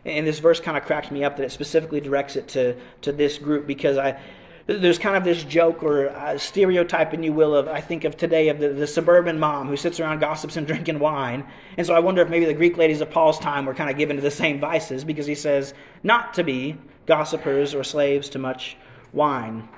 And 0.05 0.25
this 0.25 0.39
verse 0.39 0.60
kind 0.60 0.75
of 0.75 0.83
cracked 0.83 1.12
me 1.12 1.24
up 1.24 1.38
that 1.38 1.43
it 1.43 1.51
specifically 1.51 2.01
directs 2.01 2.36
it 2.36 2.48
to, 2.48 2.75
to 3.01 3.12
this 3.12 3.38
group 3.38 3.67
because 3.67 4.00
I, 4.00 4.19
there's 4.65 4.98
kind 4.98 5.15
of 5.15 5.24
this 5.24 5.43
joke 5.43 5.83
or 5.83 6.10
uh, 6.10 6.36
stereotype, 6.39 7.13
and 7.13 7.24
you 7.24 7.31
will, 7.31 7.55
of 7.55 7.67
I 7.67 7.79
think 7.79 8.05
of 8.05 8.17
today 8.17 8.50
of 8.50 8.57
the, 8.57 8.69
the 8.69 8.88
suburban 8.88 9.38
mom 9.38 9.67
who 9.67 9.77
sits 9.77 10.00
around 10.00 10.17
gossips 10.17 10.57
and 10.57 10.65
drinking 10.71 10.98
wine. 10.98 11.45
And 11.77 11.86
so 11.86 11.93
I 11.93 12.00
wonder 12.00 12.24
if 12.24 12.29
maybe 12.29 12.45
the 12.45 12.55
Greek 12.55 12.75
ladies 12.75 13.01
of 13.01 13.12
Paul's 13.12 13.38
time 13.38 13.67
were 13.67 13.75
kind 13.75 13.91
of 13.91 13.98
given 13.98 14.15
to 14.15 14.21
the 14.24 14.31
same 14.31 14.60
vices 14.60 15.03
because 15.03 15.27
he 15.27 15.36
says 15.36 15.75
not 16.01 16.33
to 16.33 16.43
be 16.43 16.75
gossipers 17.05 17.75
or 17.75 17.83
slaves 17.83 18.29
to 18.29 18.39
much 18.39 18.77
wine 19.13 19.69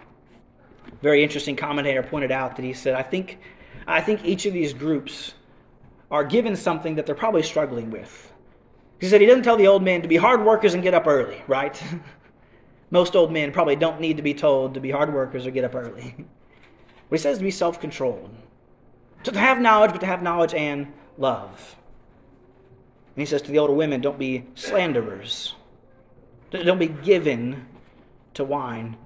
very 1.01 1.23
interesting 1.23 1.55
commentator 1.55 2.03
pointed 2.03 2.31
out 2.31 2.55
that 2.55 2.63
he 2.63 2.73
said, 2.73 2.95
I 2.95 3.03
think, 3.03 3.39
I 3.87 4.01
think 4.01 4.23
each 4.25 4.45
of 4.45 4.53
these 4.53 4.73
groups 4.73 5.33
are 6.09 6.23
given 6.23 6.55
something 6.55 6.95
that 6.95 7.05
they're 7.05 7.15
probably 7.15 7.43
struggling 7.43 7.91
with. 7.91 8.31
He 8.99 9.07
said 9.07 9.19
he 9.19 9.27
doesn't 9.27 9.43
tell 9.43 9.57
the 9.57 9.67
old 9.67 9.83
men 9.83 10.01
to 10.01 10.07
be 10.07 10.15
hard 10.15 10.45
workers 10.45 10.73
and 10.73 10.83
get 10.83 10.93
up 10.93 11.07
early, 11.07 11.43
right? 11.47 11.81
Most 12.91 13.15
old 13.15 13.33
men 13.33 13.51
probably 13.51 13.75
don't 13.75 13.99
need 13.99 14.17
to 14.17 14.23
be 14.23 14.33
told 14.33 14.75
to 14.75 14.79
be 14.79 14.91
hard 14.91 15.13
workers 15.13 15.45
or 15.45 15.51
get 15.51 15.63
up 15.63 15.75
early. 15.75 16.15
But 17.09 17.19
he 17.19 17.21
says 17.21 17.37
to 17.37 17.43
be 17.43 17.51
self 17.51 17.79
controlled, 17.79 18.31
to 19.23 19.37
have 19.37 19.61
knowledge, 19.61 19.91
but 19.91 19.99
to 19.99 20.07
have 20.07 20.23
knowledge 20.23 20.55
and 20.55 20.91
love. 21.19 21.75
And 23.15 23.21
he 23.21 23.25
says 23.27 23.43
to 23.43 23.51
the 23.51 23.59
older 23.59 23.73
women, 23.73 24.01
don't 24.01 24.17
be 24.17 24.45
slanderers, 24.55 25.53
don't 26.49 26.79
be 26.79 26.87
given 26.87 27.67
to 28.33 28.43
wine 28.43 28.97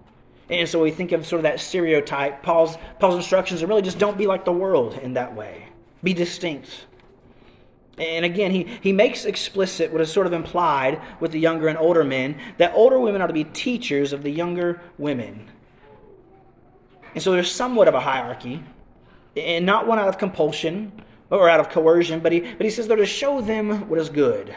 and 0.50 0.68
so 0.68 0.82
we 0.82 0.92
think 0.92 1.12
of 1.12 1.26
sort 1.26 1.40
of 1.40 1.44
that 1.44 1.60
stereotype. 1.60 2.42
Paul's, 2.42 2.78
Paul's 3.00 3.16
instructions 3.16 3.62
are 3.62 3.68
really 3.68 3.82
just 3.82 4.00
don't 4.00 4.18
be 4.18 4.28
like 4.28 4.46
the 4.46 4.52
world 4.52 4.94
in 4.96 5.14
that 5.14 5.36
way, 5.36 5.68
be 6.04 6.14
distinct. 6.14 6.86
And 7.98 8.24
again, 8.24 8.52
he, 8.52 8.68
he 8.82 8.94
makes 8.94 9.26
explicit 9.26 9.92
what 9.92 10.02
is 10.02 10.12
sort 10.12 10.28
of 10.28 10.34
implied 10.34 11.02
with 11.20 11.32
the 11.32 11.40
younger 11.40 11.68
and 11.68 11.78
older 11.78 12.04
men 12.04 12.40
that 12.58 12.74
older 12.76 13.00
women 13.00 13.22
are 13.22 13.28
to 13.28 13.34
be 13.34 13.44
teachers 13.44 14.14
of 14.14 14.22
the 14.22 14.30
younger 14.30 14.82
women. 15.00 15.50
And 17.16 17.24
so 17.24 17.32
there's 17.32 17.52
somewhat 17.52 17.88
of 17.88 17.96
a 17.96 18.00
hierarchy, 18.00 18.64
and 19.36 19.66
not 19.66 19.88
one 19.88 19.98
out 19.98 20.08
of 20.08 20.20
compulsion 20.20 20.92
or 21.32 21.50
out 21.50 21.60
of 21.60 21.70
coercion, 21.70 22.20
but 22.20 22.32
he, 22.32 22.40
but 22.42 22.64
he 22.64 22.70
says 22.70 22.88
they're 22.88 22.98
to 22.98 23.06
show 23.06 23.42
them 23.42 23.90
what 23.90 24.00
is 24.00 24.10
good 24.10 24.56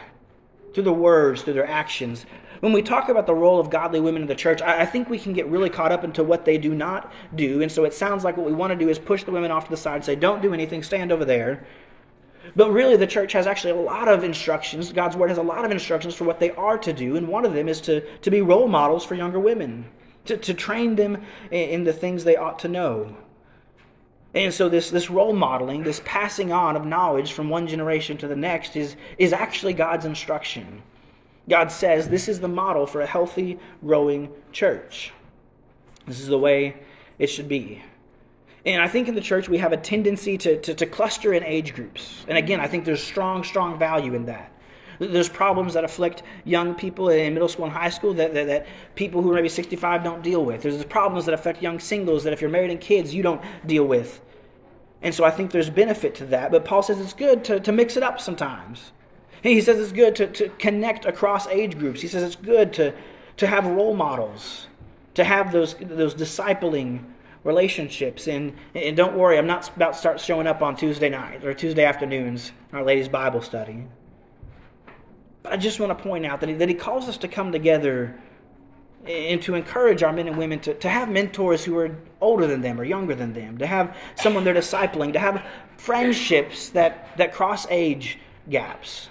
through 0.73 0.83
their 0.83 0.93
words, 0.93 1.41
through 1.41 1.53
their 1.53 1.67
actions, 1.67 2.25
when 2.61 2.73
we 2.73 2.81
talk 2.81 3.09
about 3.09 3.27
the 3.27 3.33
role 3.33 3.59
of 3.59 3.69
godly 3.69 3.99
women 3.99 4.21
in 4.21 4.27
the 4.27 4.35
church, 4.35 4.61
I, 4.61 4.81
I 4.81 4.85
think 4.85 5.09
we 5.09 5.19
can 5.19 5.33
get 5.33 5.47
really 5.47 5.69
caught 5.69 5.91
up 5.91 6.03
into 6.03 6.23
what 6.23 6.45
they 6.45 6.57
do 6.57 6.73
not 6.73 7.11
do. 7.35 7.61
And 7.61 7.71
so 7.71 7.83
it 7.83 7.93
sounds 7.93 8.23
like 8.23 8.37
what 8.37 8.45
we 8.45 8.53
want 8.53 8.71
to 8.71 8.77
do 8.77 8.89
is 8.89 8.97
push 8.97 9.23
the 9.23 9.31
women 9.31 9.51
off 9.51 9.65
to 9.65 9.71
the 9.71 9.77
side 9.77 9.95
and 9.95 10.05
say, 10.05 10.15
don't 10.15 10.41
do 10.41 10.53
anything, 10.53 10.83
stand 10.83 11.11
over 11.11 11.25
there. 11.25 11.65
But 12.55 12.71
really, 12.71 12.97
the 12.97 13.07
church 13.07 13.33
has 13.33 13.47
actually 13.47 13.71
a 13.71 13.81
lot 13.81 14.07
of 14.07 14.23
instructions. 14.23 14.91
God's 14.91 15.15
Word 15.15 15.29
has 15.29 15.37
a 15.37 15.43
lot 15.43 15.63
of 15.65 15.71
instructions 15.71 16.15
for 16.15 16.23
what 16.23 16.39
they 16.39 16.51
are 16.51 16.77
to 16.79 16.93
do. 16.93 17.15
And 17.15 17.27
one 17.27 17.45
of 17.45 17.53
them 17.53 17.67
is 17.67 17.81
to, 17.81 18.01
to 18.19 18.31
be 18.31 18.41
role 18.41 18.67
models 18.67 19.05
for 19.05 19.15
younger 19.15 19.39
women, 19.39 19.85
to, 20.25 20.37
to 20.37 20.53
train 20.53 20.95
them 20.95 21.23
in, 21.49 21.69
in 21.69 21.83
the 21.83 21.93
things 21.93 22.23
they 22.23 22.35
ought 22.35 22.59
to 22.59 22.67
know. 22.67 23.15
And 24.33 24.53
so 24.53 24.69
this, 24.69 24.89
this 24.89 25.09
role 25.09 25.33
modeling, 25.33 25.83
this 25.83 26.01
passing 26.05 26.51
on 26.51 26.75
of 26.75 26.85
knowledge 26.85 27.33
from 27.33 27.49
one 27.49 27.67
generation 27.67 28.17
to 28.17 28.27
the 28.27 28.35
next 28.35 28.75
is, 28.75 28.95
is 29.17 29.33
actually 29.33 29.73
God's 29.73 30.05
instruction. 30.05 30.83
God 31.49 31.71
says 31.71 32.07
this 32.07 32.27
is 32.27 32.39
the 32.39 32.47
model 32.47 32.85
for 32.85 33.01
a 33.01 33.05
healthy, 33.05 33.59
growing 33.83 34.29
church. 34.51 35.11
This 36.07 36.19
is 36.19 36.27
the 36.27 36.37
way 36.37 36.75
it 37.19 37.27
should 37.27 37.47
be. 37.47 37.81
And 38.65 38.81
I 38.81 38.87
think 38.87 39.07
in 39.07 39.15
the 39.15 39.21
church 39.21 39.49
we 39.49 39.57
have 39.57 39.73
a 39.73 39.77
tendency 39.77 40.37
to, 40.37 40.59
to, 40.61 40.75
to, 40.75 40.85
cluster 40.85 41.33
in 41.33 41.43
age 41.43 41.73
groups. 41.73 42.25
And 42.27 42.37
again, 42.37 42.59
I 42.59 42.67
think 42.67 42.85
there's 42.85 43.03
strong, 43.03 43.43
strong 43.43 43.79
value 43.79 44.13
in 44.13 44.25
that. 44.25 44.51
There's 44.99 45.29
problems 45.29 45.73
that 45.73 45.83
afflict 45.83 46.21
young 46.45 46.75
people 46.75 47.09
in 47.09 47.33
middle 47.33 47.49
school 47.49 47.65
and 47.65 47.73
high 47.73 47.89
school 47.89 48.13
that, 48.13 48.35
that, 48.35 48.45
that 48.45 48.67
people 48.93 49.23
who 49.23 49.31
are 49.31 49.35
maybe 49.35 49.49
65 49.49 50.03
don't 50.03 50.21
deal 50.21 50.45
with. 50.45 50.61
There's 50.61 50.85
problems 50.85 51.25
that 51.25 51.33
affect 51.33 51.63
young 51.63 51.79
singles 51.79 52.23
that 52.23 52.33
if 52.33 52.41
you're 52.41 52.51
married 52.51 52.69
and 52.69 52.79
kids, 52.79 53.15
you 53.15 53.23
don't 53.23 53.41
deal 53.65 53.85
with. 53.85 54.21
And 55.01 55.13
so 55.13 55.23
I 55.23 55.31
think 55.31 55.49
there's 55.49 55.71
benefit 55.71 56.13
to 56.15 56.25
that. 56.25 56.51
But 56.51 56.65
Paul 56.65 56.83
says 56.83 56.99
it's 56.99 57.13
good 57.13 57.43
to, 57.45 57.59
to 57.61 57.71
mix 57.71 57.97
it 57.97 58.03
up 58.03 58.21
sometimes. 58.21 58.91
He 59.41 59.61
says 59.61 59.79
it's 59.79 59.91
good 59.91 60.15
to, 60.17 60.27
to 60.27 60.49
connect 60.49 61.05
across 61.05 61.47
age 61.47 61.77
groups. 61.77 62.01
He 62.01 62.07
says 62.07 62.23
it's 62.23 62.35
good 62.35 62.73
to, 62.73 62.93
to 63.37 63.47
have 63.47 63.65
role 63.65 63.95
models, 63.95 64.67
to 65.15 65.23
have 65.23 65.51
those, 65.51 65.75
those 65.81 66.13
discipling 66.13 67.03
relationships. 67.43 68.27
And, 68.27 68.53
and 68.75 68.95
don't 68.95 69.15
worry, 69.15 69.37
I'm 69.37 69.47
not 69.47 69.75
about 69.75 69.93
to 69.93 69.99
start 69.99 70.19
showing 70.19 70.45
up 70.45 70.61
on 70.61 70.75
Tuesday 70.75 71.09
night 71.09 71.43
or 71.43 71.53
Tuesday 71.53 71.85
afternoons, 71.85 72.51
in 72.71 72.77
our 72.77 72.83
ladies' 72.83 73.09
Bible 73.09 73.41
study. 73.41 73.83
But 75.41 75.53
I 75.53 75.57
just 75.57 75.79
want 75.79 75.97
to 75.97 76.03
point 76.03 76.25
out 76.25 76.39
that 76.41 76.49
he, 76.49 76.55
that 76.55 76.69
he 76.69 76.75
calls 76.75 77.09
us 77.09 77.17
to 77.17 77.27
come 77.27 77.51
together 77.51 78.15
and 79.07 79.41
to 79.41 79.55
encourage 79.55 80.03
our 80.03 80.13
men 80.13 80.27
and 80.27 80.37
women 80.37 80.59
to, 80.59 80.75
to 80.75 80.87
have 80.87 81.09
mentors 81.09 81.65
who 81.65 81.75
are 81.77 81.97
older 82.21 82.45
than 82.45 82.61
them 82.61 82.79
or 82.79 82.83
younger 82.83 83.15
than 83.15 83.33
them, 83.33 83.57
to 83.57 83.65
have 83.65 83.97
someone 84.15 84.43
they're 84.43 84.53
discipling, 84.53 85.11
to 85.13 85.19
have 85.19 85.43
friendships 85.77 86.69
that, 86.69 87.17
that 87.17 87.33
cross 87.33 87.65
age 87.71 88.19
gaps. 88.47 89.09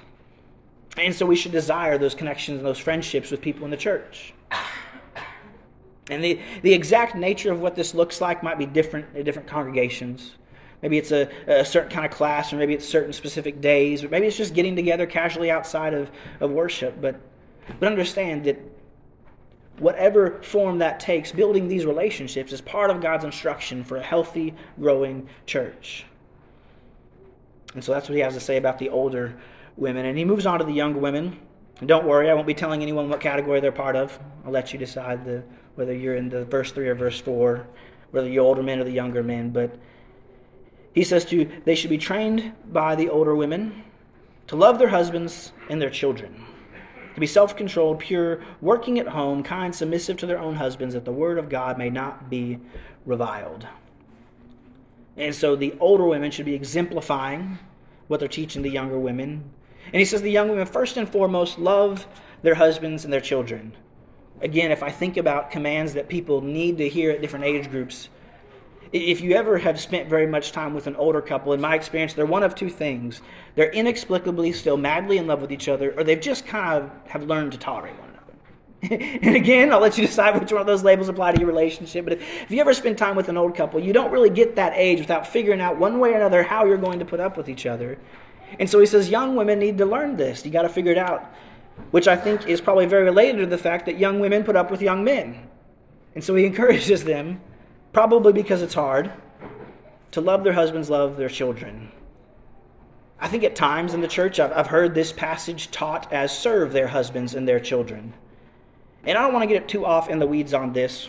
And 0.96 1.14
so 1.14 1.24
we 1.24 1.36
should 1.36 1.52
desire 1.52 1.98
those 1.98 2.14
connections 2.14 2.58
and 2.58 2.66
those 2.66 2.78
friendships 2.78 3.30
with 3.30 3.40
people 3.40 3.64
in 3.64 3.70
the 3.70 3.76
church. 3.76 4.34
And 6.10 6.22
the, 6.24 6.40
the 6.62 6.74
exact 6.74 7.14
nature 7.14 7.52
of 7.52 7.60
what 7.60 7.76
this 7.76 7.94
looks 7.94 8.20
like 8.20 8.42
might 8.42 8.58
be 8.58 8.66
different 8.66 9.06
in 9.14 9.24
different 9.24 9.46
congregations. 9.46 10.32
Maybe 10.82 10.98
it's 10.98 11.12
a, 11.12 11.28
a 11.46 11.64
certain 11.64 11.90
kind 11.90 12.04
of 12.04 12.10
class, 12.10 12.52
or 12.52 12.56
maybe 12.56 12.74
it's 12.74 12.88
certain 12.88 13.12
specific 13.12 13.60
days, 13.60 14.02
or 14.02 14.08
maybe 14.08 14.26
it's 14.26 14.36
just 14.36 14.54
getting 14.54 14.74
together 14.74 15.06
casually 15.06 15.50
outside 15.50 15.94
of, 15.94 16.10
of 16.40 16.50
worship. 16.50 17.00
But, 17.00 17.20
but 17.78 17.86
understand 17.86 18.44
that 18.44 18.58
whatever 19.78 20.42
form 20.42 20.78
that 20.78 20.98
takes, 20.98 21.30
building 21.30 21.68
these 21.68 21.86
relationships 21.86 22.52
is 22.52 22.60
part 22.60 22.90
of 22.90 23.00
God's 23.00 23.24
instruction 23.24 23.84
for 23.84 23.98
a 23.98 24.02
healthy, 24.02 24.54
growing 24.80 25.28
church. 25.46 26.06
And 27.74 27.84
so 27.84 27.92
that's 27.92 28.08
what 28.08 28.16
he 28.16 28.20
has 28.22 28.34
to 28.34 28.40
say 28.40 28.56
about 28.56 28.78
the 28.78 28.88
older 28.88 29.36
women. 29.80 30.06
And 30.06 30.16
he 30.16 30.24
moves 30.24 30.46
on 30.46 30.58
to 30.58 30.64
the 30.64 30.72
younger 30.72 30.98
women. 30.98 31.38
And 31.80 31.88
don't 31.88 32.06
worry, 32.06 32.30
I 32.30 32.34
won't 32.34 32.46
be 32.46 32.54
telling 32.54 32.82
anyone 32.82 33.08
what 33.08 33.20
category 33.20 33.60
they're 33.60 33.72
part 33.72 33.96
of. 33.96 34.18
I'll 34.44 34.52
let 34.52 34.72
you 34.72 34.78
decide 34.78 35.24
the, 35.24 35.42
whether 35.74 35.94
you're 35.94 36.16
in 36.16 36.28
the 36.28 36.44
verse 36.44 36.72
3 36.72 36.88
or 36.88 36.94
verse 36.94 37.20
4, 37.20 37.66
whether 38.10 38.28
you're 38.28 38.44
older 38.44 38.62
men 38.62 38.78
or 38.78 38.84
the 38.84 38.90
younger 38.90 39.22
men. 39.22 39.50
But 39.50 39.76
he 40.94 41.04
says 41.04 41.24
to 41.26 41.50
they 41.64 41.74
should 41.74 41.90
be 41.90 41.98
trained 41.98 42.52
by 42.72 42.94
the 42.94 43.08
older 43.08 43.34
women 43.34 43.84
to 44.48 44.56
love 44.56 44.78
their 44.78 44.88
husbands 44.88 45.52
and 45.68 45.80
their 45.80 45.90
children, 45.90 46.44
to 47.14 47.20
be 47.20 47.26
self 47.26 47.56
controlled, 47.56 48.00
pure, 48.00 48.42
working 48.60 48.98
at 48.98 49.08
home, 49.08 49.42
kind, 49.42 49.74
submissive 49.74 50.16
to 50.18 50.26
their 50.26 50.38
own 50.38 50.56
husbands, 50.56 50.94
that 50.94 51.04
the 51.04 51.12
word 51.12 51.38
of 51.38 51.48
God 51.48 51.78
may 51.78 51.88
not 51.88 52.28
be 52.28 52.58
reviled. 53.06 53.66
And 55.16 55.34
so 55.34 55.54
the 55.54 55.74
older 55.80 56.04
women 56.04 56.30
should 56.30 56.46
be 56.46 56.54
exemplifying 56.54 57.58
what 58.08 58.20
they're 58.20 58.28
teaching 58.28 58.62
the 58.62 58.70
younger 58.70 58.98
women 58.98 59.44
and 59.86 59.96
he 59.96 60.04
says 60.04 60.22
the 60.22 60.30
young 60.30 60.48
women, 60.48 60.66
first 60.66 60.96
and 60.96 61.08
foremost, 61.08 61.58
love 61.58 62.06
their 62.42 62.54
husbands 62.54 63.04
and 63.04 63.12
their 63.12 63.20
children. 63.20 63.72
Again, 64.40 64.70
if 64.70 64.82
I 64.82 64.90
think 64.90 65.16
about 65.16 65.50
commands 65.50 65.92
that 65.94 66.08
people 66.08 66.40
need 66.40 66.78
to 66.78 66.88
hear 66.88 67.10
at 67.10 67.20
different 67.20 67.44
age 67.44 67.70
groups, 67.70 68.08
If 68.92 69.20
you 69.20 69.36
ever 69.36 69.56
have 69.58 69.80
spent 69.80 70.08
very 70.08 70.26
much 70.26 70.50
time 70.50 70.74
with 70.74 70.88
an 70.88 70.96
older 70.96 71.20
couple, 71.22 71.52
in 71.52 71.60
my 71.60 71.76
experience, 71.76 72.12
they're 72.12 72.26
one 72.26 72.42
of 72.42 72.56
two 72.56 72.68
things. 72.68 73.22
They're 73.54 73.70
inexplicably 73.70 74.50
still 74.52 74.76
madly 74.76 75.18
in 75.18 75.28
love 75.28 75.40
with 75.40 75.52
each 75.52 75.68
other, 75.68 75.94
or 75.96 76.02
they've 76.02 76.20
just 76.20 76.44
kind 76.44 76.82
of 76.82 76.90
have 77.06 77.22
learned 77.22 77.52
to 77.52 77.58
tolerate 77.58 77.94
one 78.00 78.08
another. 78.08 78.20
and 79.22 79.36
again, 79.36 79.72
I'll 79.72 79.78
let 79.78 79.96
you 79.96 80.06
decide 80.06 80.40
which 80.40 80.50
one 80.50 80.60
of 80.60 80.66
those 80.66 80.82
labels 80.82 81.08
apply 81.08 81.32
to 81.32 81.38
your 81.38 81.48
relationship. 81.48 82.04
But 82.04 82.14
if, 82.14 82.50
you 82.50 82.60
ever 82.60 82.74
spend 82.74 82.98
time 82.98 83.14
with 83.14 83.28
an 83.28 83.36
old 83.36 83.54
couple, 83.54 83.78
you 83.78 83.92
don't 83.92 84.10
really 84.10 84.30
get 84.30 84.56
that 84.56 84.72
age 84.74 84.98
without 84.98 85.24
figuring 85.24 85.60
out 85.60 85.78
one 85.78 86.00
way 86.00 86.12
or 86.12 86.16
another 86.16 86.42
how 86.42 86.64
you're 86.64 86.76
going 86.76 86.98
to 86.98 87.04
put 87.04 87.20
up 87.20 87.36
with 87.36 87.48
each 87.48 87.66
other. 87.66 87.96
And 88.58 88.68
so 88.68 88.80
he 88.80 88.86
says, 88.86 89.08
young 89.08 89.36
women 89.36 89.58
need 89.58 89.78
to 89.78 89.86
learn 89.86 90.16
this. 90.16 90.44
You 90.44 90.50
got 90.50 90.62
to 90.62 90.68
figure 90.68 90.92
it 90.92 90.98
out, 90.98 91.32
which 91.90 92.08
I 92.08 92.16
think 92.16 92.46
is 92.46 92.60
probably 92.60 92.86
very 92.86 93.04
related 93.04 93.38
to 93.38 93.46
the 93.46 93.58
fact 93.58 93.86
that 93.86 93.98
young 93.98 94.20
women 94.20 94.44
put 94.44 94.56
up 94.56 94.70
with 94.70 94.82
young 94.82 95.04
men. 95.04 95.48
And 96.14 96.24
so 96.24 96.34
he 96.34 96.44
encourages 96.46 97.04
them 97.04 97.40
probably 97.92 98.32
because 98.32 98.62
it's 98.62 98.74
hard, 98.74 99.10
to 100.12 100.20
love 100.20 100.44
their 100.44 100.52
husbands, 100.52 100.90
love 100.90 101.16
their 101.16 101.28
children. 101.28 101.90
I 103.20 103.28
think 103.28 103.44
at 103.44 103.54
times 103.54 103.94
in 103.94 104.00
the 104.00 104.08
church 104.08 104.40
I've, 104.40 104.52
I've 104.52 104.66
heard 104.66 104.94
this 104.94 105.12
passage 105.12 105.70
taught 105.70 106.12
as 106.12 106.36
serve 106.36 106.72
their 106.72 106.88
husbands 106.88 107.34
and 107.34 107.46
their 107.46 107.60
children. 107.60 108.14
And 109.04 109.16
I 109.16 109.22
don't 109.22 109.32
want 109.32 109.42
to 109.42 109.54
get 109.54 109.68
too 109.68 109.84
off 109.84 110.08
in 110.08 110.18
the 110.18 110.26
weeds 110.26 110.54
on 110.54 110.72
this, 110.72 111.08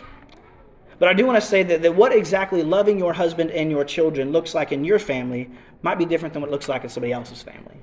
but 1.02 1.08
I 1.08 1.14
do 1.14 1.26
want 1.26 1.42
to 1.42 1.44
say 1.44 1.64
that, 1.64 1.82
that 1.82 1.96
what 1.96 2.12
exactly 2.12 2.62
loving 2.62 2.96
your 2.96 3.12
husband 3.12 3.50
and 3.50 3.72
your 3.72 3.84
children 3.84 4.30
looks 4.30 4.54
like 4.54 4.70
in 4.70 4.84
your 4.84 5.00
family 5.00 5.50
might 5.82 5.98
be 5.98 6.04
different 6.04 6.32
than 6.32 6.42
what 6.42 6.48
it 6.48 6.52
looks 6.52 6.68
like 6.68 6.84
in 6.84 6.90
somebody 6.90 7.12
else's 7.12 7.42
family. 7.42 7.74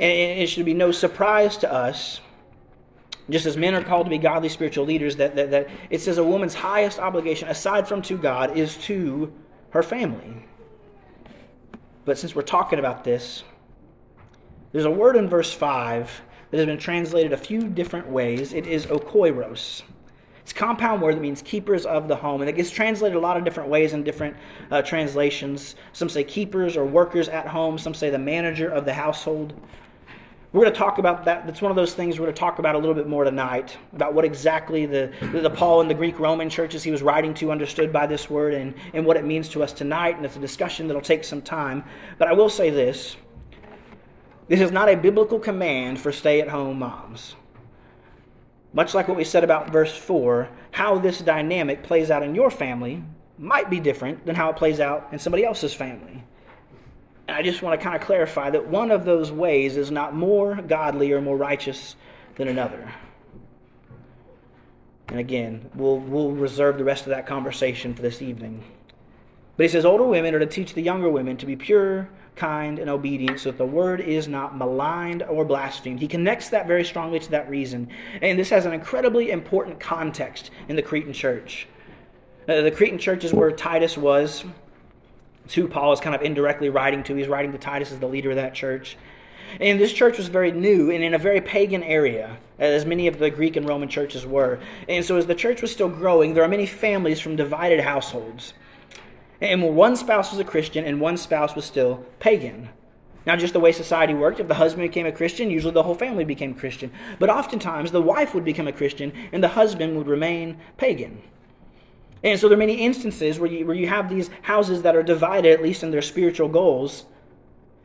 And 0.00 0.40
it 0.40 0.48
should 0.48 0.64
be 0.64 0.74
no 0.74 0.90
surprise 0.90 1.58
to 1.58 1.72
us 1.72 2.20
just 3.30 3.46
as 3.46 3.56
men 3.56 3.76
are 3.76 3.84
called 3.84 4.06
to 4.06 4.10
be 4.10 4.18
godly 4.18 4.48
spiritual 4.48 4.84
leaders, 4.84 5.14
that, 5.14 5.36
that, 5.36 5.52
that 5.52 5.68
it 5.90 6.00
says 6.00 6.18
a 6.18 6.24
woman's 6.24 6.54
highest 6.54 6.98
obligation, 6.98 7.46
aside 7.46 7.86
from 7.86 8.02
to 8.02 8.18
God, 8.18 8.56
is 8.56 8.76
to 8.78 9.32
her 9.70 9.84
family. 9.84 10.44
But 12.04 12.18
since 12.18 12.34
we're 12.34 12.42
talking 12.42 12.80
about 12.80 13.04
this, 13.04 13.44
there's 14.72 14.86
a 14.86 14.90
word 14.90 15.14
in 15.14 15.28
verse 15.28 15.52
5 15.52 16.22
that 16.50 16.56
has 16.56 16.66
been 16.66 16.78
translated 16.78 17.32
a 17.32 17.36
few 17.36 17.68
different 17.68 18.08
ways. 18.08 18.52
It 18.52 18.66
is 18.66 18.86
oikoiros. 18.86 19.82
It's 20.46 20.52
compound 20.52 21.02
word 21.02 21.16
that 21.16 21.20
means 21.20 21.42
keepers 21.42 21.84
of 21.86 22.06
the 22.06 22.14
home, 22.14 22.40
and 22.40 22.48
it 22.48 22.54
gets 22.54 22.70
translated 22.70 23.16
a 23.16 23.20
lot 23.20 23.36
of 23.36 23.42
different 23.42 23.68
ways 23.68 23.94
in 23.94 24.04
different 24.04 24.36
uh, 24.70 24.80
translations. 24.80 25.74
Some 25.92 26.08
say 26.08 26.22
keepers 26.22 26.76
or 26.76 26.84
workers 26.84 27.28
at 27.28 27.48
home, 27.48 27.78
some 27.78 27.94
say 27.94 28.10
the 28.10 28.18
manager 28.20 28.68
of 28.68 28.84
the 28.84 28.94
household. 28.94 29.54
We're 30.52 30.60
going 30.60 30.72
to 30.72 30.78
talk 30.78 30.98
about 30.98 31.24
that. 31.24 31.48
That's 31.48 31.60
one 31.60 31.72
of 31.72 31.76
those 31.76 31.94
things 31.94 32.20
we're 32.20 32.26
going 32.26 32.34
to 32.36 32.38
talk 32.38 32.60
about 32.60 32.76
a 32.76 32.78
little 32.78 32.94
bit 32.94 33.08
more 33.08 33.24
tonight 33.24 33.76
about 33.92 34.14
what 34.14 34.24
exactly 34.24 34.86
the, 34.86 35.12
the, 35.32 35.40
the 35.40 35.50
Paul 35.50 35.80
and 35.80 35.90
the 35.90 35.94
Greek 35.94 36.16
Roman 36.20 36.48
churches 36.48 36.84
he 36.84 36.92
was 36.92 37.02
writing 37.02 37.34
to 37.34 37.50
understood 37.50 37.92
by 37.92 38.06
this 38.06 38.30
word 38.30 38.54
and, 38.54 38.72
and 38.94 39.04
what 39.04 39.16
it 39.16 39.24
means 39.24 39.48
to 39.48 39.64
us 39.64 39.72
tonight. 39.72 40.16
And 40.16 40.24
it's 40.24 40.36
a 40.36 40.38
discussion 40.38 40.86
that'll 40.86 41.02
take 41.02 41.24
some 41.24 41.42
time. 41.42 41.82
But 42.18 42.28
I 42.28 42.34
will 42.34 42.50
say 42.50 42.70
this 42.70 43.16
this 44.46 44.60
is 44.60 44.70
not 44.70 44.88
a 44.88 44.96
biblical 44.96 45.40
command 45.40 45.98
for 45.98 46.12
stay 46.12 46.40
at 46.40 46.46
home 46.46 46.78
moms. 46.78 47.34
Much 48.76 48.92
like 48.92 49.08
what 49.08 49.16
we 49.16 49.24
said 49.24 49.42
about 49.42 49.70
verse 49.70 49.96
4, 49.96 50.50
how 50.70 50.98
this 50.98 51.18
dynamic 51.20 51.82
plays 51.82 52.10
out 52.10 52.22
in 52.22 52.34
your 52.34 52.50
family 52.50 53.02
might 53.38 53.70
be 53.70 53.80
different 53.80 54.26
than 54.26 54.36
how 54.36 54.50
it 54.50 54.56
plays 54.56 54.80
out 54.80 55.08
in 55.12 55.18
somebody 55.18 55.46
else's 55.46 55.72
family. 55.72 56.22
And 57.26 57.38
I 57.38 57.40
just 57.40 57.62
want 57.62 57.80
to 57.80 57.82
kind 57.82 57.96
of 57.96 58.06
clarify 58.06 58.50
that 58.50 58.68
one 58.68 58.90
of 58.90 59.06
those 59.06 59.32
ways 59.32 59.78
is 59.78 59.90
not 59.90 60.14
more 60.14 60.56
godly 60.56 61.10
or 61.12 61.22
more 61.22 61.38
righteous 61.38 61.96
than 62.34 62.48
another. 62.48 62.92
And 65.08 65.20
again, 65.20 65.70
we'll, 65.74 65.98
we'll 65.98 66.32
reserve 66.32 66.76
the 66.76 66.84
rest 66.84 67.04
of 67.04 67.10
that 67.10 67.26
conversation 67.26 67.94
for 67.94 68.02
this 68.02 68.20
evening. 68.20 68.62
But 69.56 69.64
he 69.64 69.68
says, 69.70 69.86
Older 69.86 70.04
women 70.04 70.34
are 70.34 70.38
to 70.38 70.44
teach 70.44 70.74
the 70.74 70.82
younger 70.82 71.08
women 71.08 71.38
to 71.38 71.46
be 71.46 71.56
pure, 71.56 72.10
kind, 72.36 72.78
and 72.78 72.88
obedient 72.88 73.40
so 73.40 73.50
that 73.50 73.58
the 73.58 73.66
word 73.66 74.00
is 74.00 74.28
not 74.28 74.56
maligned 74.56 75.22
or 75.22 75.44
blasphemed. 75.44 75.98
He 75.98 76.08
connects 76.08 76.50
that 76.50 76.66
very 76.66 76.84
strongly 76.84 77.18
to 77.18 77.30
that 77.30 77.50
reason. 77.50 77.88
And 78.22 78.38
this 78.38 78.50
has 78.50 78.66
an 78.66 78.72
incredibly 78.72 79.30
important 79.30 79.80
context 79.80 80.50
in 80.68 80.76
the 80.76 80.82
Cretan 80.82 81.12
church. 81.12 81.66
Uh, 82.48 82.60
the 82.60 82.70
Cretan 82.70 82.98
church 82.98 83.24
is 83.24 83.32
where 83.32 83.50
Titus 83.50 83.96
was 83.96 84.44
who 85.54 85.68
Paul 85.68 85.92
is 85.92 86.00
kind 86.00 86.14
of 86.14 86.22
indirectly 86.22 86.68
writing 86.68 87.02
to. 87.04 87.14
He's 87.14 87.28
writing 87.28 87.52
to 87.52 87.58
Titus 87.58 87.92
as 87.92 87.98
the 87.98 88.08
leader 88.08 88.30
of 88.30 88.36
that 88.36 88.54
church. 88.54 88.96
And 89.60 89.80
this 89.80 89.92
church 89.92 90.18
was 90.18 90.28
very 90.28 90.50
new 90.50 90.90
and 90.90 91.04
in 91.04 91.14
a 91.14 91.18
very 91.18 91.40
pagan 91.40 91.82
area, 91.82 92.36
as 92.58 92.84
many 92.84 93.06
of 93.06 93.18
the 93.18 93.30
Greek 93.30 93.56
and 93.56 93.68
Roman 93.68 93.88
churches 93.88 94.26
were. 94.26 94.58
And 94.88 95.04
so, 95.04 95.16
as 95.16 95.26
the 95.26 95.34
church 95.34 95.62
was 95.62 95.70
still 95.70 95.88
growing, 95.88 96.34
there 96.34 96.42
are 96.42 96.48
many 96.48 96.66
families 96.66 97.20
from 97.20 97.36
divided 97.36 97.80
households. 97.80 98.54
And 99.40 99.62
one 99.76 99.96
spouse 99.96 100.30
was 100.30 100.40
a 100.40 100.44
Christian 100.44 100.84
and 100.84 101.00
one 101.00 101.16
spouse 101.16 101.54
was 101.54 101.64
still 101.64 102.04
pagan. 102.18 102.70
Now, 103.26 103.34
just 103.34 103.52
the 103.52 103.60
way 103.60 103.72
society 103.72 104.14
worked, 104.14 104.38
if 104.38 104.46
the 104.46 104.54
husband 104.54 104.88
became 104.88 105.06
a 105.06 105.12
Christian, 105.12 105.50
usually 105.50 105.74
the 105.74 105.82
whole 105.82 105.96
family 105.96 106.24
became 106.24 106.54
Christian. 106.54 106.92
But 107.18 107.28
oftentimes, 107.28 107.90
the 107.90 108.00
wife 108.00 108.34
would 108.34 108.44
become 108.44 108.68
a 108.68 108.72
Christian 108.72 109.12
and 109.32 109.42
the 109.42 109.48
husband 109.48 109.96
would 109.96 110.06
remain 110.06 110.58
pagan. 110.76 111.22
And 112.22 112.38
so 112.38 112.48
there 112.48 112.56
are 112.56 112.58
many 112.58 112.84
instances 112.84 113.38
where 113.38 113.50
you, 113.50 113.66
where 113.66 113.76
you 113.76 113.88
have 113.88 114.08
these 114.08 114.30
houses 114.42 114.82
that 114.82 114.96
are 114.96 115.02
divided, 115.02 115.52
at 115.52 115.62
least 115.62 115.82
in 115.82 115.90
their 115.90 116.02
spiritual 116.02 116.48
goals. 116.48 117.04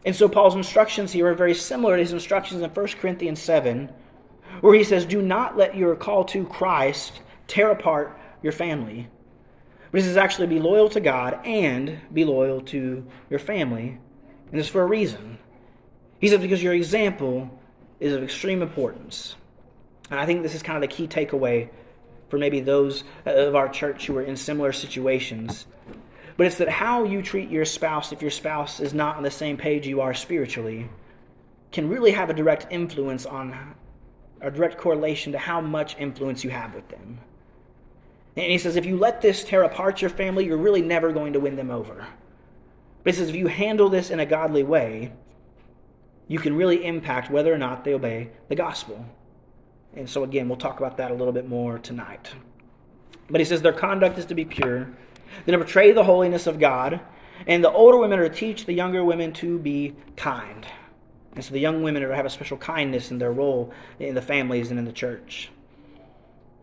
And 0.06 0.16
so 0.16 0.30
Paul's 0.30 0.56
instructions 0.56 1.12
here 1.12 1.28
are 1.28 1.34
very 1.34 1.56
similar 1.56 1.96
to 1.96 2.02
his 2.04 2.14
instructions 2.14 2.62
in 2.62 2.70
1 2.70 2.88
Corinthians 3.00 3.42
7, 3.42 3.90
where 4.62 4.76
he 4.76 4.84
says, 4.84 5.06
Do 5.06 5.22
not 5.22 5.58
let 5.58 5.76
your 5.76 5.96
call 5.96 6.24
to 6.26 6.46
Christ 6.46 7.20
tear 7.48 7.72
apart 7.72 8.18
your 8.42 8.54
family. 8.54 9.10
But 9.92 10.02
he 10.02 10.08
says, 10.08 10.18
actually 10.18 10.48
be 10.48 10.60
loyal 10.60 10.90
to 10.90 11.00
God 11.00 11.40
and 11.46 12.00
be 12.14 12.24
loyal 12.24 12.62
to 12.62 13.06
your 13.30 13.40
family. 13.40 14.00
And 14.52 14.60
this 14.60 14.70
for 14.70 14.82
a 14.82 14.86
reason. 14.86 15.38
He 16.20 16.30
says, 16.30 16.40
because 16.40 16.64
your 16.64 16.74
example 16.74 17.60
is 18.00 18.14
of 18.14 18.24
extreme 18.24 18.62
importance. 18.62 19.36
And 20.10 20.20
I 20.20 20.26
think 20.26 20.44
this 20.44 20.56
is 20.56 20.64
kind 20.64 20.82
of 20.82 20.90
the 20.90 20.96
key 20.96 21.08
takeaway 21.08 21.70
for 22.30 22.38
maybe 22.38 22.62
those 22.62 23.04
of 23.26 23.56
our 23.56 23.68
church 23.68 24.08
who 24.08 24.18
are 24.18 24.24
in 24.24 24.38
similar 24.38 24.72
situations. 24.72 25.68
But 26.38 26.48
it's 26.48 26.58
that 26.58 26.70
how 26.70 27.04
you 27.04 27.22
treat 27.22 27.50
your 27.50 27.66
spouse, 27.66 28.12
if 28.12 28.22
your 28.22 28.32
spouse 28.32 28.80
is 28.80 28.94
not 28.94 29.18
on 29.18 29.24
the 29.24 29.32
same 29.32 29.58
page 29.58 29.86
you 29.86 30.00
are 30.02 30.14
spiritually, 30.14 30.90
can 31.72 31.90
really 31.90 32.12
have 32.12 32.30
a 32.30 32.34
direct 32.34 32.68
influence 32.72 33.26
on, 33.26 33.76
a 34.40 34.50
direct 34.50 34.78
correlation 34.78 35.34
to 35.34 35.38
how 35.38 35.60
much 35.62 35.98
influence 35.98 36.44
you 36.44 36.50
have 36.50 36.74
with 36.74 36.88
them. 36.90 37.20
And 38.36 38.52
he 38.52 38.58
says, 38.58 38.76
if 38.76 38.86
you 38.86 38.98
let 38.98 39.22
this 39.22 39.44
tear 39.44 39.64
apart 39.64 40.02
your 40.02 40.10
family, 40.10 40.46
you're 40.46 40.58
really 40.58 40.82
never 40.82 41.12
going 41.12 41.34
to 41.34 41.40
win 41.40 41.56
them 41.56 41.70
over. 41.70 42.06
But 43.04 43.14
he 43.14 43.20
says, 43.20 43.30
if 43.30 43.36
you 43.36 43.48
handle 43.48 43.90
this 43.90 44.10
in 44.10 44.20
a 44.20 44.26
godly 44.26 44.64
way, 44.64 45.12
you 46.28 46.40
can 46.40 46.56
really 46.56 46.86
impact 46.86 47.30
whether 47.30 47.54
or 47.54 47.58
not 47.58 47.84
they 47.84 47.94
obey 47.94 48.30
the 48.48 48.56
gospel. 48.56 49.06
And 49.94 50.10
so, 50.10 50.24
again, 50.24 50.48
we'll 50.48 50.58
talk 50.58 50.80
about 50.80 50.98
that 50.98 51.12
a 51.12 51.14
little 51.14 51.34
bit 51.34 51.50
more 51.50 51.78
tonight. 51.78 52.32
But 53.30 53.42
he 53.42 53.46
says 53.46 53.62
their 53.62 53.74
conduct 53.74 54.18
is 54.18 54.26
to 54.28 54.36
be 54.36 54.46
pure, 54.46 54.90
they're 55.46 55.58
to 55.58 55.64
portray 55.64 55.92
the 55.92 56.04
holiness 56.04 56.48
of 56.48 56.60
God, 56.60 57.02
and 57.48 57.64
the 57.64 57.72
older 57.72 57.98
women 57.98 58.20
are 58.20 58.30
to 58.30 58.36
teach 58.36 58.66
the 58.66 58.74
younger 58.74 59.04
women 59.04 59.34
to 59.34 59.60
be 59.60 59.96
kind. 60.16 60.66
And 61.34 61.44
so 61.44 61.54
the 61.54 61.60
young 61.60 61.82
women 61.82 62.04
are 62.04 62.10
to 62.10 62.16
have 62.16 62.26
a 62.26 62.30
special 62.30 62.58
kindness 62.58 63.12
in 63.12 63.18
their 63.18 63.32
role 63.32 63.74
in 64.00 64.16
the 64.16 64.22
families 64.22 64.70
and 64.70 64.80
in 64.80 64.86
the 64.86 64.92
church. 64.92 65.50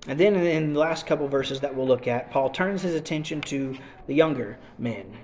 And 0.07 0.19
then 0.19 0.37
in 0.37 0.73
the 0.73 0.81
last 0.81 1.07
couple 1.07 1.29
verses 1.29 1.61
that 1.61 1.75
we'll 1.75 1.87
look 1.87 2.07
at, 2.07 2.31
Paul 2.31 2.51
turns 2.51 2.83
his 2.83 2.95
attention 2.95 3.41
to 3.43 3.77
the 4.07 4.15
younger 4.15 4.59
men. 4.79 5.19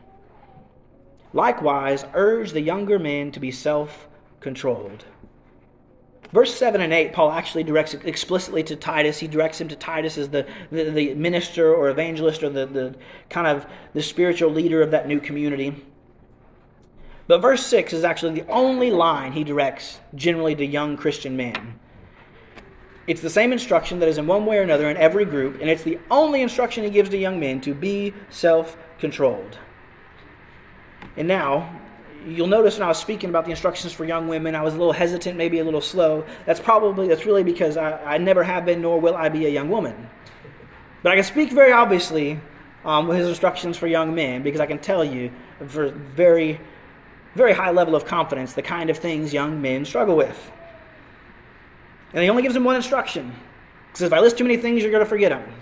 Likewise, 1.33 2.05
urge 2.15 2.53
the 2.53 2.61
younger 2.61 2.99
men 2.99 3.33
to 3.33 3.41
be 3.41 3.51
self 3.51 4.09
controlled 4.41 5.05
Verse 6.35 6.53
7 6.53 6.81
and 6.81 6.93
8, 6.93 7.13
Paul 7.13 7.31
actually 7.31 7.63
directs 7.63 7.95
explicitly 7.95 8.65
to 8.65 8.75
Titus. 8.75 9.21
He 9.21 9.29
directs 9.29 9.61
him 9.61 9.69
to 9.69 9.77
Titus 9.77 10.19
as 10.19 10.31
the, 10.31 10.45
the, 10.73 10.91
the 10.91 11.15
minister 11.15 11.73
or 11.73 11.91
evangelist 11.91 12.43
or 12.43 12.49
the, 12.49 12.67
the 12.67 12.97
kind 13.31 13.47
of 13.47 13.65
the 13.93 14.03
spiritual 14.03 14.51
leader 14.51 14.83
of 14.83 14.91
that 14.91 15.07
new 15.07 15.21
community. 15.21 15.77
But 17.29 17.41
verse 17.41 17.65
6 17.65 17.93
is 17.93 18.03
actually 18.03 18.41
the 18.41 18.51
only 18.51 18.91
line 18.91 19.31
he 19.31 19.45
directs 19.45 20.01
generally 20.17 20.57
to 20.57 20.67
young 20.67 20.97
Christian 20.97 21.37
men. 21.37 21.79
It's 23.07 23.21
the 23.21 23.31
same 23.31 23.53
instruction 23.53 23.99
that 24.01 24.09
is 24.09 24.19
in 24.19 24.27
one 24.27 24.47
way 24.47 24.59
or 24.59 24.63
another 24.63 24.89
in 24.89 24.97
every 24.97 25.25
group, 25.25 25.61
and 25.61 25.69
it's 25.69 25.83
the 25.83 25.99
only 26.11 26.41
instruction 26.41 26.85
he 26.85 26.91
gives 26.91 27.11
to 27.11 27.19
young 27.19 27.39
men 27.39 27.61
to 27.63 27.75
be 27.75 28.15
self 28.31 28.77
controlled. 28.99 29.59
And 31.17 31.29
now, 31.29 31.81
you'll 32.27 32.47
notice 32.47 32.79
when 32.79 32.85
I 32.85 32.89
was 32.89 32.99
speaking 32.99 33.29
about 33.29 33.45
the 33.45 33.51
instructions 33.51 33.93
for 33.93 34.05
young 34.05 34.27
women, 34.27 34.55
I 34.55 34.63
was 34.63 34.75
a 34.75 34.79
little 34.79 34.93
hesitant, 34.93 35.37
maybe 35.37 35.59
a 35.59 35.65
little 35.65 35.81
slow. 35.81 36.25
That's 36.47 36.61
probably, 36.61 37.09
that's 37.09 37.27
really 37.27 37.43
because 37.43 37.77
I, 37.77 38.03
I 38.05 38.19
never 38.19 38.43
have 38.43 38.65
been, 38.65 38.81
nor 38.81 39.01
will 39.01 39.15
I 39.15 39.29
be 39.29 39.47
a 39.47 39.51
young 39.51 39.69
woman. 39.69 40.09
But 41.03 41.13
I 41.13 41.17
can 41.17 41.25
speak 41.25 41.53
very 41.53 41.73
obviously 41.73 42.41
um, 42.85 43.07
with 43.07 43.19
his 43.19 43.29
instructions 43.29 43.77
for 43.77 43.87
young 43.87 44.15
men 44.15 44.43
because 44.43 44.61
I 44.61 44.67
can 44.67 44.79
tell 44.79 45.05
you 45.05 45.31
for 45.69 45.91
very, 45.91 46.59
very 47.35 47.53
high 47.53 47.71
level 47.71 47.95
of 47.95 48.07
confidence 48.07 48.55
the 48.55 48.63
kind 48.63 48.89
of 48.89 48.97
things 48.97 49.33
young 49.33 49.61
men 49.61 49.85
struggle 49.85 50.17
with. 50.17 50.51
And 52.15 52.23
he 52.23 52.31
only 52.31 52.43
gives 52.43 52.57
him 52.57 52.65
one 52.65 52.77
instruction. 52.77 53.31
He 53.31 53.99
says, 53.99 54.07
if 54.07 54.13
I 54.13 54.21
list 54.21 54.39
too 54.39 54.45
many 54.45 54.57
things, 54.57 54.83
you're 54.83 54.93
going 54.93 55.05
to 55.05 55.09
forget 55.09 55.31
them. 55.31 55.53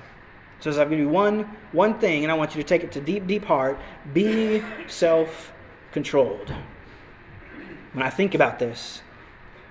So 0.61 0.71
as 0.71 0.79
I 0.79 0.85
give 0.85 0.99
you 0.99 1.09
one 1.09 1.49
one 1.73 1.99
thing, 1.99 2.23
and 2.23 2.31
I 2.31 2.35
want 2.35 2.55
you 2.55 2.63
to 2.63 2.69
take 2.69 2.85
it 2.85 2.93
to 2.93 3.01
deep, 3.01 3.27
deep 3.27 3.45
heart, 3.45 3.79
be 4.13 4.63
self-controlled. 4.87 6.55
When 7.95 8.05
I 8.05 8.11
think 8.11 8.35
about 8.35 8.59
this, 8.59 9.03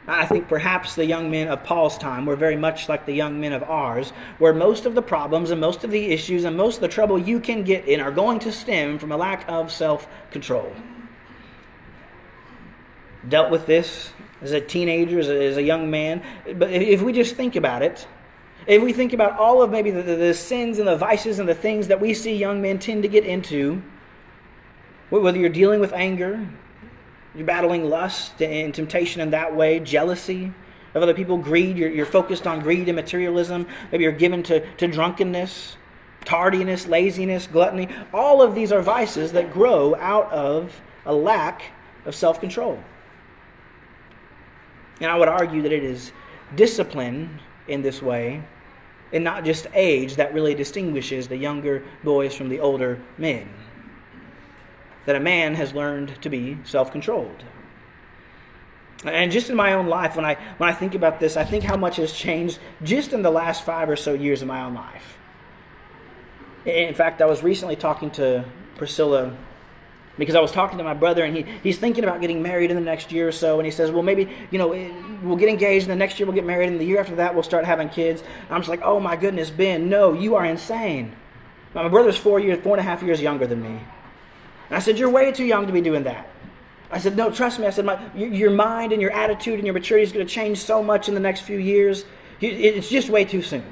I 0.07 0.25
think 0.25 0.47
perhaps 0.47 0.95
the 0.95 1.05
young 1.05 1.29
men 1.29 1.47
of 1.47 1.63
Paul's 1.63 1.97
time 1.97 2.25
were 2.25 2.35
very 2.35 2.55
much 2.55 2.89
like 2.89 3.05
the 3.05 3.13
young 3.13 3.39
men 3.39 3.53
of 3.53 3.63
ours, 3.63 4.11
where 4.39 4.53
most 4.53 4.85
of 4.85 4.95
the 4.95 5.01
problems 5.01 5.51
and 5.51 5.61
most 5.61 5.83
of 5.83 5.91
the 5.91 6.11
issues 6.11 6.43
and 6.43 6.57
most 6.57 6.75
of 6.75 6.81
the 6.81 6.87
trouble 6.87 7.19
you 7.19 7.39
can 7.39 7.63
get 7.63 7.85
in 7.85 8.01
are 8.01 8.11
going 8.11 8.39
to 8.39 8.51
stem 8.51 8.97
from 8.97 9.11
a 9.11 9.17
lack 9.17 9.45
of 9.47 9.71
self 9.71 10.07
control. 10.31 10.73
Dealt 13.29 13.51
with 13.51 13.67
this 13.67 14.11
as 14.41 14.51
a 14.51 14.61
teenager, 14.61 15.19
as 15.19 15.29
a, 15.29 15.47
as 15.47 15.57
a, 15.57 15.63
young 15.63 15.89
man, 15.91 16.23
but 16.55 16.71
if 16.71 17.01
we 17.01 17.13
just 17.13 17.35
think 17.35 17.55
about 17.55 17.81
it, 17.81 18.07
if 18.67 18.81
we 18.81 18.93
think 18.93 19.13
about 19.13 19.37
all 19.37 19.61
of 19.61 19.71
maybe 19.71 19.91
the, 19.91 20.01
the, 20.01 20.15
the 20.15 20.33
sins 20.33 20.79
and 20.79 20.87
the 20.87 20.95
vices 20.95 21.39
and 21.39 21.47
the 21.47 21.55
things 21.55 21.87
that 21.87 21.99
we 21.99 22.13
see 22.13 22.35
young 22.35 22.61
men 22.61 22.79
tend 22.79 23.03
to 23.03 23.09
get 23.09 23.25
into, 23.25 23.81
whether 25.09 25.37
you're 25.37 25.49
dealing 25.49 25.79
with 25.79 25.93
anger, 25.93 26.47
you're 27.35 27.45
battling 27.45 27.89
lust 27.89 28.41
and 28.41 28.73
temptation 28.73 29.21
in 29.21 29.31
that 29.31 29.55
way, 29.55 29.79
jealousy 29.79 30.53
of 30.93 31.03
other 31.03 31.13
people, 31.13 31.37
greed. 31.37 31.77
You're, 31.77 31.89
you're 31.89 32.05
focused 32.05 32.47
on 32.47 32.59
greed 32.59 32.87
and 32.89 32.95
materialism. 32.95 33.67
Maybe 33.91 34.03
you're 34.03 34.11
given 34.11 34.43
to, 34.43 34.65
to 34.75 34.87
drunkenness, 34.87 35.77
tardiness, 36.25 36.87
laziness, 36.87 37.47
gluttony. 37.47 37.87
All 38.13 38.41
of 38.41 38.55
these 38.55 38.71
are 38.71 38.81
vices 38.81 39.31
that 39.31 39.53
grow 39.53 39.95
out 39.95 40.31
of 40.31 40.81
a 41.05 41.13
lack 41.13 41.63
of 42.05 42.15
self 42.15 42.39
control. 42.39 42.81
And 45.01 45.11
I 45.11 45.17
would 45.17 45.27
argue 45.27 45.61
that 45.63 45.71
it 45.71 45.83
is 45.83 46.11
discipline 46.55 47.39
in 47.67 47.81
this 47.81 48.01
way 48.01 48.43
and 49.11 49.23
not 49.23 49.43
just 49.43 49.67
age 49.73 50.15
that 50.15 50.33
really 50.33 50.55
distinguishes 50.55 51.27
the 51.27 51.35
younger 51.35 51.83
boys 52.03 52.33
from 52.33 52.47
the 52.47 52.59
older 52.59 53.01
men 53.17 53.49
that 55.05 55.15
a 55.15 55.19
man 55.19 55.55
has 55.55 55.73
learned 55.73 56.21
to 56.21 56.29
be 56.29 56.57
self-controlled. 56.63 57.43
And 59.03 59.31
just 59.31 59.49
in 59.49 59.55
my 59.55 59.73
own 59.73 59.87
life, 59.87 60.15
when 60.15 60.25
I 60.25 60.35
when 60.57 60.69
I 60.69 60.73
think 60.73 60.93
about 60.93 61.19
this, 61.19 61.35
I 61.35 61.43
think 61.43 61.63
how 61.63 61.75
much 61.75 61.95
has 61.95 62.13
changed 62.13 62.59
just 62.83 63.13
in 63.13 63.23
the 63.23 63.31
last 63.31 63.65
five 63.65 63.89
or 63.89 63.95
so 63.95 64.13
years 64.13 64.43
of 64.43 64.47
my 64.47 64.61
own 64.61 64.75
life. 64.75 65.17
In 66.65 66.93
fact, 66.93 67.19
I 67.19 67.25
was 67.25 67.41
recently 67.41 67.75
talking 67.75 68.11
to 68.11 68.45
Priscilla 68.75 69.35
because 70.17 70.35
I 70.35 70.39
was 70.39 70.51
talking 70.51 70.77
to 70.77 70.83
my 70.83 70.93
brother, 70.93 71.23
and 71.23 71.35
he, 71.35 71.45
he's 71.63 71.77
thinking 71.77 72.03
about 72.03 72.21
getting 72.21 72.41
married 72.41 72.69
in 72.69 72.75
the 72.75 72.81
next 72.81 73.11
year 73.11 73.27
or 73.27 73.31
so. 73.31 73.59
And 73.59 73.65
he 73.65 73.71
says, 73.71 73.91
Well, 73.91 74.03
maybe, 74.03 74.29
you 74.51 74.57
know, 74.57 74.73
eh, 74.73 74.91
we'll 75.23 75.37
get 75.37 75.49
engaged, 75.49 75.85
and 75.85 75.91
the 75.91 75.95
next 75.95 76.19
year 76.19 76.27
we'll 76.27 76.35
get 76.35 76.45
married, 76.45 76.67
and 76.69 76.79
the 76.79 76.85
year 76.85 76.99
after 76.99 77.15
that 77.15 77.33
we'll 77.33 77.43
start 77.43 77.65
having 77.65 77.89
kids. 77.89 78.21
And 78.21 78.51
I'm 78.51 78.61
just 78.61 78.69
like, 78.69 78.81
Oh 78.83 78.99
my 78.99 79.15
goodness, 79.15 79.49
Ben, 79.49 79.89
no, 79.89 80.13
you 80.13 80.35
are 80.35 80.45
insane. 80.45 81.15
My 81.73 81.87
brother's 81.87 82.17
four 82.17 82.39
years, 82.39 82.61
four 82.61 82.75
and 82.75 82.81
a 82.81 82.83
half 82.83 83.01
years 83.01 83.21
younger 83.21 83.47
than 83.47 83.61
me. 83.61 83.69
And 83.69 84.77
I 84.77 84.79
said, 84.79 84.99
You're 84.99 85.09
way 85.09 85.31
too 85.31 85.45
young 85.45 85.67
to 85.67 85.73
be 85.73 85.81
doing 85.81 86.03
that. 86.03 86.27
I 86.91 86.99
said, 86.99 87.15
No, 87.15 87.31
trust 87.31 87.59
me. 87.59 87.67
I 87.67 87.69
said, 87.69 87.85
my, 87.85 87.99
Your 88.13 88.51
mind 88.51 88.91
and 88.91 89.01
your 89.01 89.11
attitude 89.11 89.55
and 89.55 89.65
your 89.65 89.73
maturity 89.73 90.03
is 90.03 90.11
going 90.11 90.25
to 90.25 90.31
change 90.31 90.59
so 90.59 90.83
much 90.83 91.07
in 91.07 91.13
the 91.13 91.19
next 91.19 91.41
few 91.41 91.57
years. 91.57 92.05
It's 92.41 92.89
just 92.89 93.09
way 93.09 93.23
too 93.23 93.41
soon. 93.41 93.63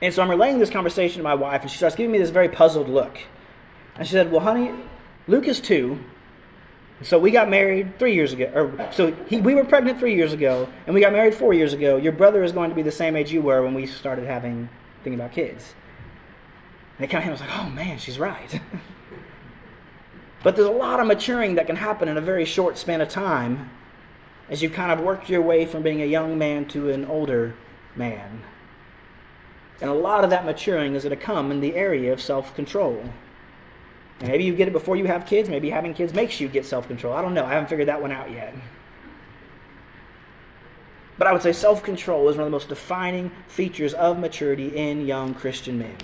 And 0.00 0.14
so 0.14 0.22
I'm 0.22 0.30
relaying 0.30 0.58
this 0.58 0.70
conversation 0.70 1.18
to 1.18 1.22
my 1.22 1.34
wife, 1.34 1.62
and 1.62 1.70
she 1.70 1.76
starts 1.76 1.96
giving 1.96 2.12
me 2.12 2.18
this 2.18 2.30
very 2.30 2.48
puzzled 2.48 2.88
look. 2.88 3.18
And 3.96 4.06
she 4.06 4.12
said, 4.12 4.30
Well, 4.30 4.40
honey, 4.40 4.72
Luke 5.26 5.46
is 5.46 5.60
two. 5.60 5.98
So 7.02 7.18
we 7.18 7.30
got 7.30 7.48
married 7.48 7.98
three 7.98 8.14
years 8.14 8.34
ago. 8.34 8.50
Or, 8.54 8.92
so 8.92 9.12
he, 9.26 9.40
we 9.40 9.54
were 9.54 9.64
pregnant 9.64 9.98
three 9.98 10.14
years 10.14 10.34
ago, 10.34 10.68
and 10.86 10.94
we 10.94 11.00
got 11.00 11.12
married 11.12 11.34
four 11.34 11.54
years 11.54 11.72
ago. 11.72 11.96
Your 11.96 12.12
brother 12.12 12.44
is 12.44 12.52
going 12.52 12.68
to 12.68 12.76
be 12.76 12.82
the 12.82 12.92
same 12.92 13.16
age 13.16 13.32
you 13.32 13.40
were 13.40 13.62
when 13.62 13.72
we 13.72 13.86
started 13.86 14.26
having 14.26 14.68
thinking 15.02 15.18
about 15.18 15.32
kids. 15.32 15.74
And 16.98 17.06
it 17.06 17.08
kind 17.08 17.22
of 17.22 17.24
hit, 17.24 17.30
was 17.30 17.40
like, 17.40 17.58
oh 17.58 17.70
man, 17.70 17.98
she's 17.98 18.18
right. 18.18 18.60
But 20.42 20.56
there's 20.56 20.68
a 20.68 20.72
lot 20.72 21.00
of 21.00 21.06
maturing 21.06 21.56
that 21.56 21.66
can 21.66 21.76
happen 21.76 22.08
in 22.08 22.16
a 22.16 22.22
very 22.22 22.44
short 22.44 22.78
span 22.78 23.00
of 23.00 23.08
time 23.08 23.70
as 24.48 24.62
you 24.62 24.70
kind 24.70 24.90
of 24.90 25.00
work 25.00 25.28
your 25.28 25.42
way 25.42 25.66
from 25.66 25.82
being 25.82 26.00
a 26.00 26.06
young 26.06 26.38
man 26.38 26.66
to 26.68 26.90
an 26.90 27.04
older 27.04 27.54
man. 27.94 28.42
And 29.80 29.90
a 29.90 29.94
lot 29.94 30.24
of 30.24 30.30
that 30.30 30.44
maturing 30.44 30.94
is 30.94 31.04
going 31.04 31.16
to 31.16 31.22
come 31.22 31.50
in 31.50 31.60
the 31.60 31.74
area 31.74 32.12
of 32.12 32.20
self 32.20 32.54
control. 32.54 33.04
Maybe 34.20 34.44
you 34.44 34.54
get 34.54 34.68
it 34.68 34.72
before 34.72 34.96
you 34.96 35.06
have 35.06 35.26
kids. 35.26 35.48
Maybe 35.48 35.70
having 35.70 35.94
kids 35.94 36.12
makes 36.12 36.40
you 36.40 36.48
get 36.48 36.66
self 36.66 36.86
control. 36.86 37.14
I 37.14 37.22
don't 37.22 37.34
know. 37.34 37.44
I 37.44 37.54
haven't 37.54 37.68
figured 37.68 37.88
that 37.88 38.00
one 38.00 38.12
out 38.12 38.30
yet. 38.30 38.54
But 41.16 41.26
I 41.26 41.32
would 41.32 41.42
say 41.42 41.52
self 41.52 41.82
control 41.82 42.28
is 42.28 42.36
one 42.36 42.42
of 42.42 42.46
the 42.46 42.50
most 42.50 42.68
defining 42.68 43.30
features 43.48 43.94
of 43.94 44.18
maturity 44.18 44.76
in 44.76 45.06
young 45.06 45.34
Christian 45.34 45.78
men. 45.78 45.96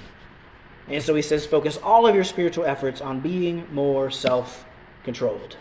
And 0.89 1.03
so 1.03 1.15
he 1.15 1.23
says, 1.23 1.45
focus 1.45 1.79
all 1.83 2.07
of 2.07 2.15
your 2.15 2.25
spiritual 2.25 2.65
efforts 2.65 3.01
on 3.01 3.21
being 3.21 3.67
more 3.73 4.11
self 4.11 4.65
controlled. 5.05 5.57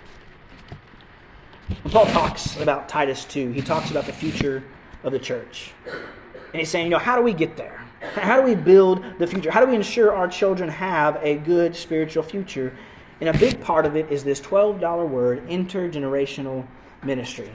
Paul 1.86 2.06
talks 2.08 2.58
about 2.58 2.88
Titus 2.88 3.26
2, 3.26 3.52
he 3.52 3.62
talks 3.62 3.90
about 3.92 4.06
the 4.06 4.14
future 4.14 4.64
of 5.04 5.12
the 5.12 5.20
church. 5.20 5.72
And 5.86 6.60
he's 6.60 6.70
saying, 6.70 6.86
you 6.86 6.92
know, 6.92 7.00
how 7.00 7.16
do 7.16 7.22
we 7.22 7.34
get 7.34 7.58
there? 7.58 7.85
How 8.02 8.40
do 8.40 8.44
we 8.44 8.56
build 8.56 9.04
the 9.20 9.28
future? 9.28 9.52
How 9.52 9.64
do 9.64 9.70
we 9.70 9.76
ensure 9.76 10.14
our 10.14 10.28
children 10.28 10.70
have 10.70 11.18
a 11.22 11.36
good 11.38 11.76
spiritual 11.76 12.24
future? 12.24 12.76
And 13.22 13.30
a 13.30 13.38
big 13.38 13.62
part 13.62 13.86
of 13.86 13.96
it 13.96 14.12
is 14.12 14.24
this 14.24 14.42
$12 14.42 15.08
word, 15.08 15.48
intergenerational 15.48 16.66
ministry, 17.04 17.52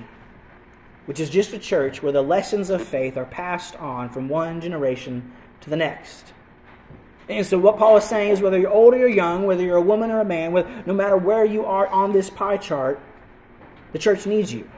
which 1.07 1.21
is 1.21 1.29
just 1.29 1.53
a 1.53 1.59
church 1.59 2.03
where 2.03 2.13
the 2.13 2.23
lessons 2.23 2.71
of 2.71 2.83
faith 2.83 3.17
are 3.17 3.27
passed 3.27 3.77
on 3.77 4.09
from 4.09 4.29
one 4.29 4.61
generation 4.61 5.33
to 5.61 5.71
the 5.71 5.77
next. 5.77 6.33
And 7.29 7.47
so, 7.47 7.59
what 7.59 7.79
Paul 7.79 7.97
is 7.99 8.05
saying 8.05 8.33
is 8.33 8.41
whether 8.41 8.59
you're 8.59 8.71
old 8.71 8.95
or 8.95 8.99
you're 8.99 9.09
young, 9.09 9.45
whether 9.45 9.63
you're 9.63 9.77
a 9.77 9.83
woman 9.83 10.11
or 10.11 10.21
a 10.21 10.25
man, 10.25 10.53
no 10.87 10.95
matter 10.95 11.17
where 11.17 11.45
you 11.45 11.65
are 11.65 11.87
on 11.87 12.13
this 12.13 12.29
pie 12.31 12.57
chart, 12.57 13.01
the 13.93 13.99
church 13.99 14.27
needs 14.27 14.53
you. 14.53 14.69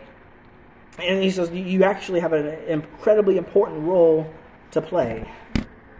And 0.99 1.23
he 1.23 1.31
says 1.31 1.51
you 1.51 1.85
actually 1.85 2.21
have 2.21 2.35
an 2.35 2.47
incredibly 2.69 3.39
important 3.39 3.87
role 3.87 4.31
to 4.73 4.83
play 4.83 5.27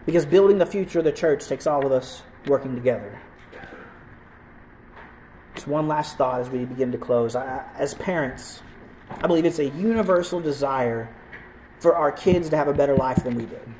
because 0.05 0.25
building 0.25 0.57
the 0.57 0.65
future 0.65 0.99
of 0.99 1.05
the 1.05 1.11
church 1.11 1.47
takes 1.47 1.67
all 1.67 1.85
of 1.85 1.91
us 1.91 2.23
working 2.47 2.75
together. 2.75 3.19
Just 5.55 5.67
one 5.67 5.87
last 5.87 6.17
thought 6.17 6.41
as 6.41 6.49
we 6.49 6.65
begin 6.65 6.91
to 6.91 6.97
close. 6.97 7.35
I, 7.35 7.63
as 7.77 7.93
parents, 7.93 8.61
I 9.09 9.27
believe 9.27 9.45
it's 9.45 9.59
a 9.59 9.69
universal 9.69 10.39
desire 10.39 11.13
for 11.79 11.95
our 11.95 12.11
kids 12.11 12.49
to 12.49 12.57
have 12.57 12.67
a 12.67 12.73
better 12.73 12.95
life 12.95 13.23
than 13.23 13.35
we 13.35 13.45
did. 13.45 13.73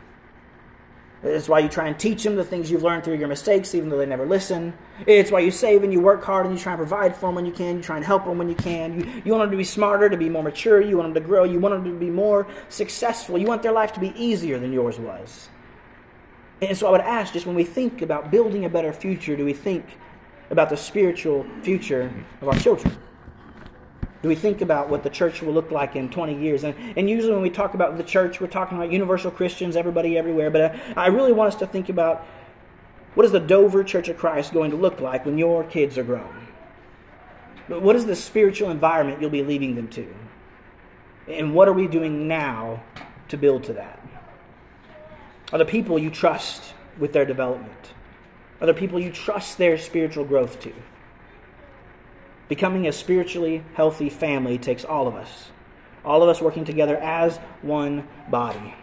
It's 1.24 1.48
why 1.48 1.60
you 1.60 1.70
try 1.70 1.88
and 1.88 1.98
teach 1.98 2.24
them 2.24 2.36
the 2.36 2.44
things 2.44 2.70
you've 2.70 2.84
learned 2.84 3.06
through 3.06 3.16
your 3.16 3.30
mistakes, 3.30 3.74
even 3.74 3.88
though 3.88 3.98
they 3.98 4.06
never 4.06 4.26
listen. 4.26 4.74
It's 5.08 5.32
why 5.32 5.40
you 5.40 5.52
save 5.52 5.84
and 5.84 5.94
you 5.94 6.02
work 6.02 6.22
hard 6.22 6.46
and 6.46 6.54
you 6.54 6.62
try 6.62 6.74
and 6.74 6.80
provide 6.80 7.16
for 7.16 7.28
them 7.28 7.36
when 7.36 7.46
you 7.46 7.54
can. 7.54 7.78
You 7.78 7.82
try 7.82 7.96
and 7.96 8.04
help 8.04 8.26
them 8.26 8.38
when 8.38 8.50
you 8.50 8.56
can. 8.56 9.00
You, 9.00 9.22
you 9.24 9.32
want 9.32 9.44
them 9.44 9.52
to 9.52 9.58
be 9.58 9.64
smarter, 9.64 10.10
to 10.10 10.18
be 10.18 10.28
more 10.28 10.44
mature. 10.44 10.82
You 10.82 10.98
want 10.98 11.14
them 11.14 11.24
to 11.24 11.26
grow. 11.26 11.46
You 11.46 11.60
want 11.60 11.76
them 11.76 11.94
to 11.94 11.98
be 11.98 12.10
more 12.10 12.46
successful. 12.68 13.38
You 13.38 13.48
want 13.48 13.64
their 13.64 13.72
life 13.72 13.94
to 13.94 14.02
be 14.02 14.14
easier 14.22 14.60
than 14.60 14.74
yours 14.74 15.00
was. 15.00 15.48
And 16.62 16.78
so 16.78 16.88
I 16.88 16.92
would 16.92 17.02
ask 17.02 17.34
just 17.34 17.46
when 17.46 17.56
we 17.56 17.64
think 17.64 18.02
about 18.02 18.32
building 18.32 18.66
a 18.66 18.70
better 18.70 18.94
future, 18.94 19.36
do 19.36 19.46
we 19.46 19.54
think 19.54 19.86
about 20.50 20.70
the 20.70 20.78
spiritual 20.78 21.46
future 21.62 22.14
of 22.42 22.48
our 22.48 22.56
children? 22.58 22.96
do 24.24 24.30
we 24.30 24.36
think 24.36 24.62
about 24.62 24.88
what 24.88 25.04
the 25.04 25.10
church 25.10 25.42
will 25.42 25.52
look 25.52 25.70
like 25.70 25.98
in 25.98 26.10
20 26.10 26.42
years? 26.42 26.64
And, 26.64 26.74
and 26.98 27.10
usually 27.10 27.34
when 27.34 27.42
we 27.42 27.50
talk 27.50 27.74
about 27.74 27.98
the 27.98 28.04
church, 28.04 28.40
we're 28.40 28.48
talking 28.48 28.78
about 28.78 28.90
universal 28.90 29.30
Christians, 29.30 29.76
everybody 29.76 30.18
everywhere. 30.18 30.50
But 30.50 30.76
I, 30.96 31.04
I 31.04 31.08
really 31.08 31.34
want 31.34 31.50
us 31.50 31.60
to 31.60 31.68
think 31.68 31.90
about 31.90 32.26
what 33.16 33.26
is 33.26 33.34
the 33.34 33.42
Dover 33.42 33.84
Church 33.84 34.08
of 34.08 34.18
Christ 34.18 34.54
going 34.54 34.72
to 34.72 34.78
look 34.78 35.02
like 35.02 35.26
when 35.26 35.38
your 35.38 35.66
kids 35.66 35.98
are 35.98 36.06
grown? 36.06 36.48
What 37.68 37.98
is 37.98 38.06
the 38.06 38.16
spiritual 38.16 38.72
environment 38.72 39.20
you'll 39.20 39.30
be 39.30 39.44
leaving 39.44 39.76
them 39.76 39.90
to? 39.90 40.16
And 41.28 41.54
what 41.54 41.68
are 41.68 41.74
we 41.74 41.88
doing 41.88 42.26
now 42.26 42.82
to 43.28 43.38
build 43.38 43.66
to 43.66 43.74
that? 43.74 44.03
Are 45.54 45.60
the 45.60 45.66
people 45.66 46.00
you 46.00 46.10
trust 46.10 46.74
with 46.98 47.14
their 47.14 47.26
development? 47.26 47.94
Are 48.60 48.66
the 48.66 48.74
people 48.74 49.00
you 49.00 49.12
trust 49.12 49.60
their 49.60 49.78
spiritual 49.78 50.26
growth 50.26 50.60
to? 50.62 50.74
Becoming 52.50 52.88
a 52.88 52.92
spiritually 52.92 53.64
healthy 53.76 54.10
family 54.10 54.58
takes 54.58 54.84
all 54.84 55.08
of 55.08 55.14
us. 55.14 55.52
All 56.04 56.24
of 56.24 56.30
us 56.30 56.42
working 56.42 56.66
together 56.66 56.98
as 56.98 57.38
one 57.62 58.08
body. 58.30 58.74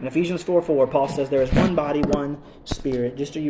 In 0.00 0.06
Ephesians 0.06 0.44
4 0.44 0.62
4, 0.62 0.86
Paul 0.86 1.08
says 1.08 1.30
there 1.30 1.42
is 1.42 1.52
one 1.52 1.74
body, 1.74 2.02
one 2.02 2.40
spirit. 2.64 3.16
Just 3.16 3.34
so 3.34 3.40
you 3.40 3.46